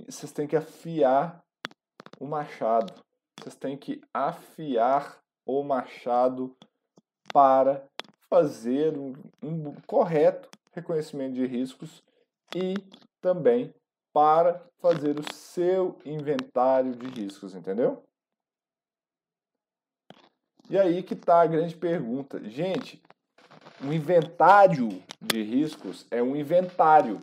Vocês 0.09 0.33
têm 0.33 0.45
que 0.45 0.57
afiar 0.57 1.41
o 2.19 2.27
machado. 2.27 2.93
Vocês 3.39 3.55
têm 3.55 3.77
que 3.77 4.01
afiar 4.13 5.23
o 5.45 5.63
machado 5.63 6.53
para 7.31 7.87
fazer 8.29 8.97
um, 8.97 9.13
um 9.41 9.73
correto 9.85 10.49
reconhecimento 10.73 11.33
de 11.33 11.45
riscos 11.45 12.03
e 12.55 12.75
também 13.21 13.73
para 14.13 14.61
fazer 14.79 15.19
o 15.19 15.33
seu 15.33 15.97
inventário 16.05 16.95
de 16.95 17.07
riscos, 17.07 17.55
entendeu? 17.55 18.03
E 20.69 20.77
aí 20.77 21.01
que 21.01 21.13
está 21.13 21.41
a 21.41 21.47
grande 21.47 21.75
pergunta. 21.75 22.41
Gente, 22.49 23.01
um 23.81 23.93
inventário 23.93 24.89
de 25.21 25.41
riscos 25.41 26.05
é 26.11 26.21
um 26.21 26.35
inventário. 26.35 27.21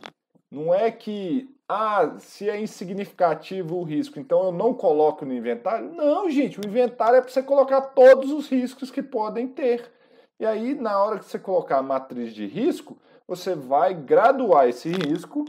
Não 0.49 0.73
é 0.73 0.91
que, 0.91 1.53
ah, 1.67 2.17
se 2.19 2.49
é 2.49 2.59
insignificativo 2.59 3.77
o 3.77 3.83
risco, 3.83 4.19
então 4.19 4.43
eu 4.45 4.51
não 4.51 4.73
coloco 4.73 5.25
no 5.25 5.33
inventário. 5.33 5.91
Não, 5.93 6.29
gente, 6.29 6.59
o 6.59 6.65
inventário 6.65 7.17
é 7.17 7.21
para 7.21 7.29
você 7.29 7.43
colocar 7.43 7.81
todos 7.81 8.31
os 8.31 8.49
riscos 8.49 8.89
que 8.89 9.03
podem 9.03 9.47
ter. 9.47 9.91
E 10.39 10.45
aí, 10.45 10.75
na 10.75 11.01
hora 11.01 11.19
que 11.19 11.25
você 11.25 11.39
colocar 11.39 11.77
a 11.77 11.83
matriz 11.83 12.33
de 12.33 12.45
risco, 12.45 12.97
você 13.27 13.55
vai 13.55 13.93
graduar 13.93 14.67
esse 14.67 14.89
risco 14.89 15.45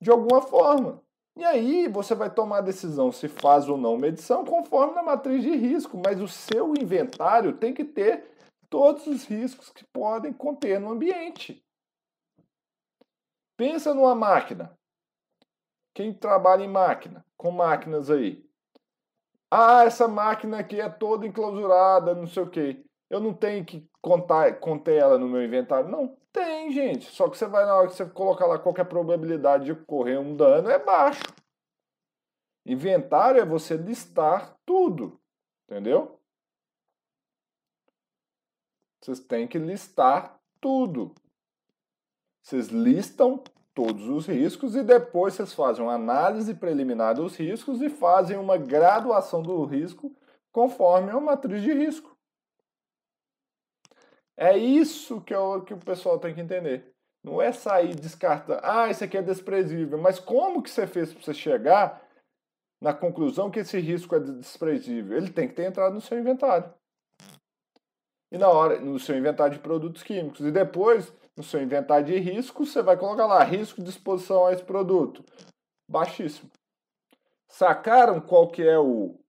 de 0.00 0.10
alguma 0.10 0.42
forma. 0.42 1.02
E 1.36 1.44
aí 1.44 1.88
você 1.88 2.14
vai 2.14 2.28
tomar 2.28 2.58
a 2.58 2.62
decisão 2.62 3.12
se 3.12 3.28
faz 3.28 3.68
ou 3.68 3.78
não 3.78 3.96
medição 3.96 4.44
conforme 4.44 4.94
na 4.94 5.02
matriz 5.02 5.42
de 5.42 5.50
risco, 5.50 6.00
mas 6.04 6.20
o 6.20 6.28
seu 6.28 6.74
inventário 6.74 7.56
tem 7.56 7.72
que 7.72 7.84
ter 7.84 8.36
todos 8.68 9.06
os 9.06 9.24
riscos 9.24 9.70
que 9.70 9.84
podem 9.84 10.32
conter 10.32 10.80
no 10.80 10.90
ambiente. 10.90 11.64
Pensa 13.56 13.94
numa 13.94 14.14
máquina. 14.14 14.76
Quem 15.94 16.12
trabalha 16.12 16.64
em 16.64 16.68
máquina, 16.68 17.24
com 17.36 17.50
máquinas 17.50 18.10
aí. 18.10 18.44
Ah, 19.50 19.84
essa 19.84 20.06
máquina 20.06 20.60
aqui 20.60 20.80
é 20.80 20.88
toda 20.88 21.26
enclausurada, 21.26 22.14
não 22.14 22.26
sei 22.26 22.42
o 22.42 22.50
quê. 22.50 22.84
Eu 23.10 23.18
não 23.18 23.34
tenho 23.34 23.64
que 23.64 23.84
contar, 24.00 24.60
conter 24.60 24.96
ela 24.96 25.18
no 25.18 25.28
meu 25.28 25.44
inventário? 25.44 25.90
Não, 25.90 26.16
tem, 26.32 26.70
gente. 26.70 27.10
Só 27.10 27.28
que 27.28 27.36
você 27.36 27.46
vai 27.46 27.66
na 27.66 27.74
hora 27.74 27.88
que 27.88 27.94
você 27.94 28.06
colocar 28.06 28.46
lá 28.46 28.56
qualquer 28.56 28.84
probabilidade 28.84 29.64
de 29.64 29.72
ocorrer 29.72 30.20
um 30.20 30.36
dano 30.36 30.70
é 30.70 30.78
baixo. 30.78 31.24
Inventário 32.64 33.40
é 33.40 33.44
você 33.44 33.76
listar 33.76 34.56
tudo, 34.64 35.20
entendeu? 35.64 36.20
Vocês 39.00 39.18
têm 39.18 39.48
que 39.48 39.58
listar 39.58 40.38
tudo. 40.60 41.14
Vocês 42.42 42.68
listam 42.68 43.42
todos 43.74 44.08
os 44.08 44.26
riscos 44.26 44.76
e 44.76 44.84
depois 44.84 45.34
vocês 45.34 45.52
fazem 45.52 45.82
uma 45.82 45.94
análise 45.94 46.54
preliminar 46.54 47.14
dos 47.14 47.34
riscos 47.34 47.80
e 47.80 47.88
fazem 47.88 48.36
uma 48.36 48.56
graduação 48.56 49.42
do 49.42 49.64
risco 49.64 50.14
conforme 50.52 51.10
a 51.10 51.18
matriz 51.18 51.62
de 51.62 51.72
risco. 51.72 52.16
É 54.40 54.56
isso 54.56 55.20
que, 55.20 55.34
eu, 55.34 55.62
que 55.62 55.74
o 55.74 55.78
pessoal 55.78 56.18
tem 56.18 56.34
que 56.34 56.40
entender. 56.40 56.90
Não 57.22 57.42
é 57.42 57.52
sair 57.52 57.94
descartando, 57.94 58.58
ah, 58.62 58.88
isso 58.88 59.04
aqui 59.04 59.18
é 59.18 59.22
desprezível. 59.22 59.98
Mas 59.98 60.18
como 60.18 60.62
que 60.62 60.70
você 60.70 60.86
fez 60.86 61.12
para 61.12 61.22
você 61.22 61.34
chegar 61.34 62.02
na 62.80 62.94
conclusão 62.94 63.50
que 63.50 63.58
esse 63.58 63.78
risco 63.78 64.14
é 64.14 64.20
desprezível? 64.20 65.18
Ele 65.18 65.30
tem 65.30 65.46
que 65.46 65.52
ter 65.52 65.64
entrado 65.64 65.92
no 65.92 66.00
seu 66.00 66.18
inventário. 66.18 66.72
E 68.32 68.38
na 68.38 68.48
hora, 68.48 68.80
no 68.80 68.98
seu 68.98 69.14
inventário 69.14 69.52
de 69.52 69.62
produtos 69.62 70.02
químicos. 70.02 70.40
E 70.40 70.50
depois, 70.50 71.12
no 71.36 71.42
seu 71.42 71.62
inventário 71.62 72.06
de 72.06 72.16
risco, 72.16 72.64
você 72.64 72.80
vai 72.80 72.96
colocar 72.96 73.26
lá, 73.26 73.44
risco 73.44 73.82
de 73.82 73.90
exposição 73.90 74.46
a 74.46 74.54
esse 74.54 74.64
produto. 74.64 75.22
Baixíssimo. 75.86 76.50
Sacaram 77.46 78.22
qual 78.22 78.48
que 78.48 78.62
é 78.62 78.78
o, 78.78 79.20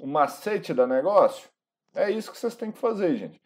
o 0.00 0.06
macete 0.06 0.72
da 0.72 0.86
negócio? 0.86 1.48
É 1.92 2.12
isso 2.12 2.30
que 2.30 2.38
vocês 2.38 2.54
têm 2.54 2.70
que 2.70 2.78
fazer, 2.78 3.16
gente 3.16 3.43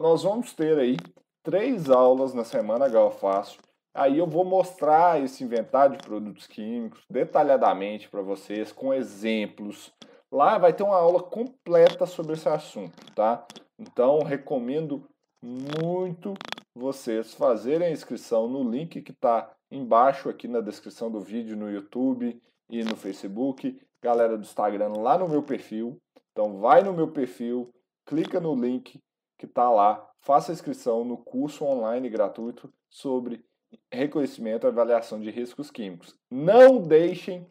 nós 0.00 0.22
vamos 0.22 0.52
ter 0.52 0.78
aí 0.78 0.96
três 1.42 1.90
aulas 1.90 2.32
na 2.32 2.44
semana 2.44 2.88
Galfácil. 2.88 3.60
Aí 3.94 4.18
eu 4.18 4.26
vou 4.26 4.44
mostrar 4.44 5.22
esse 5.22 5.42
inventário 5.42 5.96
de 5.96 6.02
produtos 6.02 6.46
químicos 6.46 7.02
detalhadamente 7.10 8.08
para 8.08 8.22
vocês, 8.22 8.72
com 8.72 8.94
exemplos. 8.94 9.92
Lá 10.30 10.56
vai 10.56 10.72
ter 10.72 10.82
uma 10.82 10.96
aula 10.96 11.22
completa 11.22 12.06
sobre 12.06 12.34
esse 12.34 12.48
assunto, 12.48 13.12
tá? 13.14 13.46
Então 13.78 14.20
recomendo 14.20 15.04
muito 15.42 16.34
vocês 16.74 17.34
fazerem 17.34 17.88
a 17.88 17.90
inscrição 17.90 18.48
no 18.48 18.68
link 18.68 19.02
que 19.02 19.10
está 19.10 19.50
embaixo 19.70 20.28
aqui 20.28 20.46
na 20.46 20.60
descrição 20.60 21.10
do 21.10 21.20
vídeo 21.20 21.56
no 21.56 21.70
YouTube 21.70 22.40
e 22.70 22.84
no 22.84 22.96
Facebook. 22.96 23.80
Galera 24.02 24.36
do 24.36 24.44
Instagram 24.44 24.92
lá 24.98 25.18
no 25.18 25.28
meu 25.28 25.42
perfil. 25.42 25.96
Então 26.30 26.58
vai 26.58 26.82
no 26.82 26.92
meu 26.92 27.08
perfil, 27.08 27.68
clica 28.06 28.38
no 28.38 28.54
link 28.54 29.00
que 29.38 29.46
está 29.46 29.70
lá. 29.70 30.04
Faça 30.20 30.52
inscrição 30.52 31.04
no 31.04 31.16
curso 31.16 31.64
online 31.64 32.10
gratuito 32.10 32.70
sobre 32.90 33.44
reconhecimento 33.90 34.66
e 34.66 34.68
avaliação 34.68 35.20
de 35.20 35.30
riscos 35.30 35.70
químicos. 35.70 36.14
Não 36.30 36.82
deixem 36.82 37.46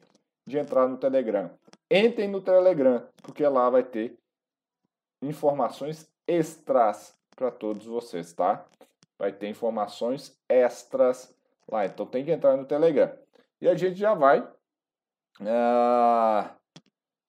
de 0.46 0.58
entrar 0.58 0.88
no 0.88 0.98
Telegram. 0.98 1.50
Entrem 1.90 2.28
no 2.28 2.42
Telegram, 2.42 3.08
porque 3.24 3.48
lá 3.48 3.70
vai 3.70 3.84
ter 3.84 4.18
informações 5.22 6.10
extras 6.28 7.18
para 7.36 7.50
todos 7.50 7.86
vocês, 7.86 8.34
tá? 8.34 8.66
Vai 9.18 9.32
ter 9.32 9.48
informações 9.48 10.38
extras 10.50 11.34
lá. 11.68 11.86
Então 11.86 12.06
tem 12.06 12.26
que 12.26 12.32
entrar 12.32 12.58
no 12.58 12.66
Telegram. 12.66 13.12
E 13.62 13.68
a 13.68 13.76
gente 13.76 13.98
já 13.98 14.14
vai. 14.14 14.42
Uh, 15.40 16.50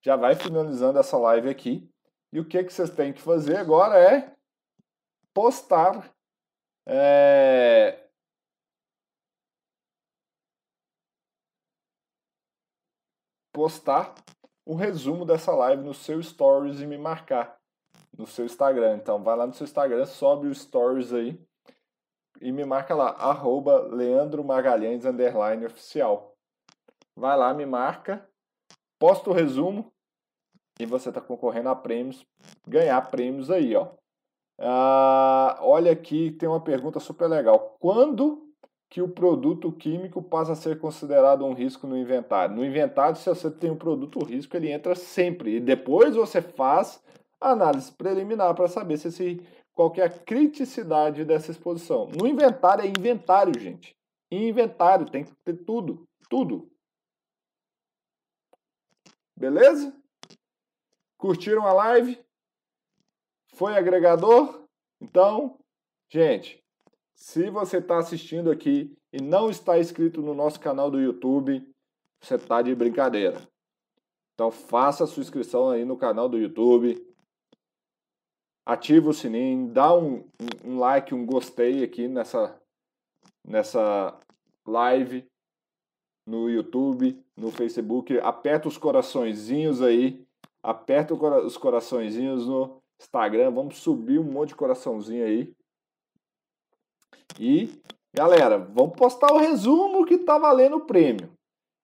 já 0.03 0.17
vai 0.17 0.35
finalizando 0.35 0.99
essa 0.99 1.17
live 1.17 1.49
aqui. 1.49 1.89
E 2.33 2.41
o 2.41 2.45
que, 2.45 2.63
que 2.63 2.73
vocês 2.73 2.91
têm 2.91 3.13
que 3.13 3.21
fazer 3.21 3.57
agora 3.57 3.99
é 3.99 4.33
postar 5.39 6.13
é, 6.85 8.11
postar 13.53 14.17
o 14.67 14.75
resumo 14.75 15.25
dessa 15.25 15.55
live 15.55 15.85
no 15.85 15.95
seu 15.95 16.21
stories 16.21 16.81
e 16.81 16.89
me 16.89 16.99
marcar 16.99 17.57
no 18.17 18.27
seu 18.27 18.47
Instagram. 18.47 18.97
Então 18.97 19.23
vai 19.23 19.37
lá 19.37 19.47
no 19.47 19.55
seu 19.55 19.63
Instagram, 19.63 20.07
sobe 20.07 20.49
o 20.49 20.55
stories 20.55 21.13
aí 21.13 21.41
e 22.41 22.51
me 22.51 22.65
marca 22.65 22.93
lá, 22.97 23.11
arroba 23.11 23.79
Leandro 23.95 24.43
Magalhães 24.43 25.05
underline 25.05 25.67
oficial. 25.67 26.37
Vai 27.15 27.37
lá, 27.37 27.55
me 27.55 27.65
marca, 27.65 28.29
posta 28.99 29.31
o 29.31 29.33
resumo 29.33 29.95
e 30.81 30.85
você 30.85 31.11
está 31.11 31.21
concorrendo 31.21 31.69
a 31.69 31.77
prêmios, 31.77 32.27
ganhar 32.67 33.01
prêmios 33.09 33.53
aí, 33.53 33.77
ó. 33.77 33.98
Ah, 34.59 35.59
olha 35.63 35.93
aqui, 35.93 36.33
tem 36.33 36.49
uma 36.49 36.61
pergunta 36.61 36.99
super 36.99 37.29
legal. 37.29 37.77
Quando 37.79 38.49
que 38.91 39.03
o 39.03 39.09
produto 39.09 39.71
químico 39.71 40.23
passa 40.23 40.53
a 40.53 40.57
ser 40.57 40.81
considerado 40.81 41.45
um 41.45 41.53
risco 41.53 41.87
no 41.87 41.97
inventário? 41.97 42.57
No 42.57 42.65
inventário, 42.65 43.17
se 43.17 43.29
você 43.29 43.51
tem 43.51 43.71
um 43.71 43.77
produto 43.77 44.25
risco, 44.25 44.57
ele 44.57 44.71
entra 44.71 44.95
sempre. 44.95 45.57
E 45.57 45.61
depois 45.61 46.17
você 46.17 46.43
faz 46.43 47.03
análise 47.41 47.93
preliminar 47.93 48.55
para 48.55 48.67
saber 48.67 48.97
se 48.97 49.09
esse, 49.09 49.47
qual 49.75 49.93
é 49.97 50.03
a 50.03 50.11
criticidade 50.11 51.25
dessa 51.25 51.51
exposição. 51.51 52.09
No 52.09 52.27
inventário 52.27 52.85
é 52.85 52.89
inventário, 52.89 53.53
gente. 53.61 53.95
inventário 54.31 55.09
tem 55.09 55.25
que 55.25 55.33
ter 55.45 55.57
tudo. 55.65 56.05
Tudo. 56.29 56.69
Beleza? 59.37 59.95
Curtiram 61.17 61.65
a 61.65 61.73
live? 61.73 62.19
Foi 63.59 63.77
agregador? 63.77 64.63
Então, 65.01 65.59
gente, 66.09 66.63
se 67.13 67.51
você 67.51 67.79
está 67.79 67.99
assistindo 67.99 68.53
aqui 68.53 68.97
e 69.13 69.21
não 69.21 69.51
está 69.51 69.81
inscrito 69.81 70.23
no 70.23 70.33
nosso 70.33 70.61
canal 70.61 70.89
do 70.89 71.01
YouTube, 71.01 71.69
você 72.23 72.37
está 72.37 72.63
de 72.63 72.73
brincadeira. 72.73 73.43
Então 74.33 74.53
faça 74.53 75.03
a 75.03 75.07
sua 75.09 75.23
inscrição 75.23 75.71
aí 75.71 75.85
no 75.85 75.97
canal 75.97 76.29
do 76.29 76.39
YouTube. 76.39 77.05
Ativa 78.65 79.11
o 79.11 79.13
sininho, 79.13 79.73
dá 79.73 79.93
um, 79.93 80.25
um 80.65 80.79
like, 80.79 81.13
um 81.13 81.27
gostei 81.27 81.83
aqui 81.83 82.07
nessa, 82.07 82.57
nessa 83.45 84.17
live 84.65 85.27
no 86.25 86.49
YouTube, 86.49 87.21
no 87.37 87.51
Facebook. 87.51 88.21
Aperta 88.21 88.69
os 88.69 88.79
coraçõezinhos 88.79 89.83
aí. 89.83 90.25
Aperta 90.63 91.13
os 91.13 91.57
coraçõezinhos 91.57 92.47
no 92.47 92.81
Instagram. 93.01 93.51
Vamos 93.51 93.79
subir 93.79 94.19
um 94.19 94.25
monte 94.25 94.51
de 94.51 94.57
coraçãozinho 94.57 95.25
aí. 95.25 95.55
E, 97.39 97.81
galera, 98.15 98.59
vamos 98.59 98.97
postar 98.97 99.33
o 99.33 99.39
resumo 99.39 100.05
que 100.05 100.19
tá 100.19 100.39
valendo 100.39 100.77
o 100.77 100.87
prêmio. 100.87 101.31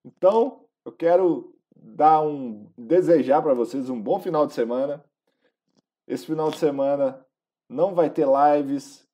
Então, 0.05 0.65
eu 0.85 0.91
quero 0.91 1.55
dar 1.75 2.21
um 2.21 2.67
desejar 2.77 3.41
para 3.41 3.53
vocês 3.53 3.89
um 3.89 4.01
bom 4.01 4.19
final 4.19 4.45
de 4.45 4.53
semana. 4.53 5.03
Esse 6.07 6.25
final 6.25 6.51
de 6.51 6.57
semana 6.57 7.25
não 7.69 7.95
vai 7.95 8.09
ter 8.09 8.27
lives. 8.27 9.05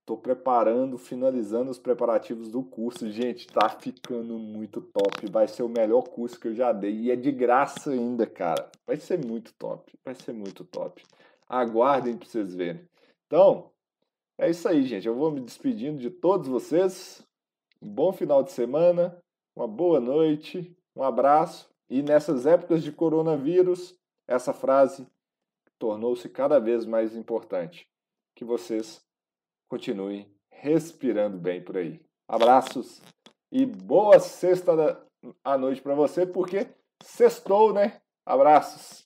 Estou 0.00 0.16
preparando, 0.16 0.96
finalizando 0.96 1.68
os 1.68 1.80
preparativos 1.80 2.48
do 2.48 2.62
curso. 2.62 3.10
Gente, 3.10 3.48
tá 3.48 3.68
ficando 3.68 4.38
muito 4.38 4.80
top. 4.80 5.28
Vai 5.28 5.48
ser 5.48 5.64
o 5.64 5.68
melhor 5.68 6.02
curso 6.02 6.38
que 6.38 6.46
eu 6.46 6.54
já 6.54 6.72
dei. 6.72 6.94
E 6.94 7.10
é 7.10 7.16
de 7.16 7.32
graça 7.32 7.90
ainda, 7.90 8.24
cara. 8.24 8.70
Vai 8.86 8.96
ser 8.98 9.24
muito 9.24 9.52
top. 9.54 9.92
Vai 10.04 10.14
ser 10.14 10.32
muito 10.32 10.64
top. 10.64 11.02
Aguardem 11.48 12.16
para 12.16 12.28
vocês 12.28 12.54
verem. 12.54 12.86
Então, 13.26 13.70
é 14.38 14.50
isso 14.50 14.68
aí, 14.68 14.84
gente. 14.84 15.06
Eu 15.06 15.14
vou 15.14 15.30
me 15.30 15.40
despedindo 15.40 15.98
de 15.98 16.10
todos 16.10 16.48
vocês. 16.48 17.26
um 17.80 17.88
bom 17.88 18.12
final 18.12 18.42
de 18.42 18.52
semana, 18.52 19.16
uma 19.54 19.68
boa 19.68 20.00
noite, 20.00 20.76
um 20.94 21.02
abraço. 21.02 21.68
E 21.88 22.02
nessas 22.02 22.46
épocas 22.46 22.82
de 22.82 22.90
coronavírus, 22.90 23.96
essa 24.26 24.52
frase 24.52 25.06
tornou-se 25.78 26.28
cada 26.28 26.58
vez 26.58 26.84
mais 26.84 27.14
importante. 27.14 27.88
Que 28.34 28.44
vocês 28.44 29.04
continuem 29.68 30.28
respirando 30.50 31.38
bem 31.38 31.62
por 31.62 31.76
aí. 31.76 32.00
Abraços 32.28 33.00
e 33.52 33.64
boa 33.64 34.18
sexta 34.18 34.72
à 35.44 35.56
noite 35.56 35.80
para 35.80 35.94
você, 35.94 36.26
porque 36.26 36.66
sextou, 37.02 37.72
né? 37.72 38.00
Abraços. 38.24 39.05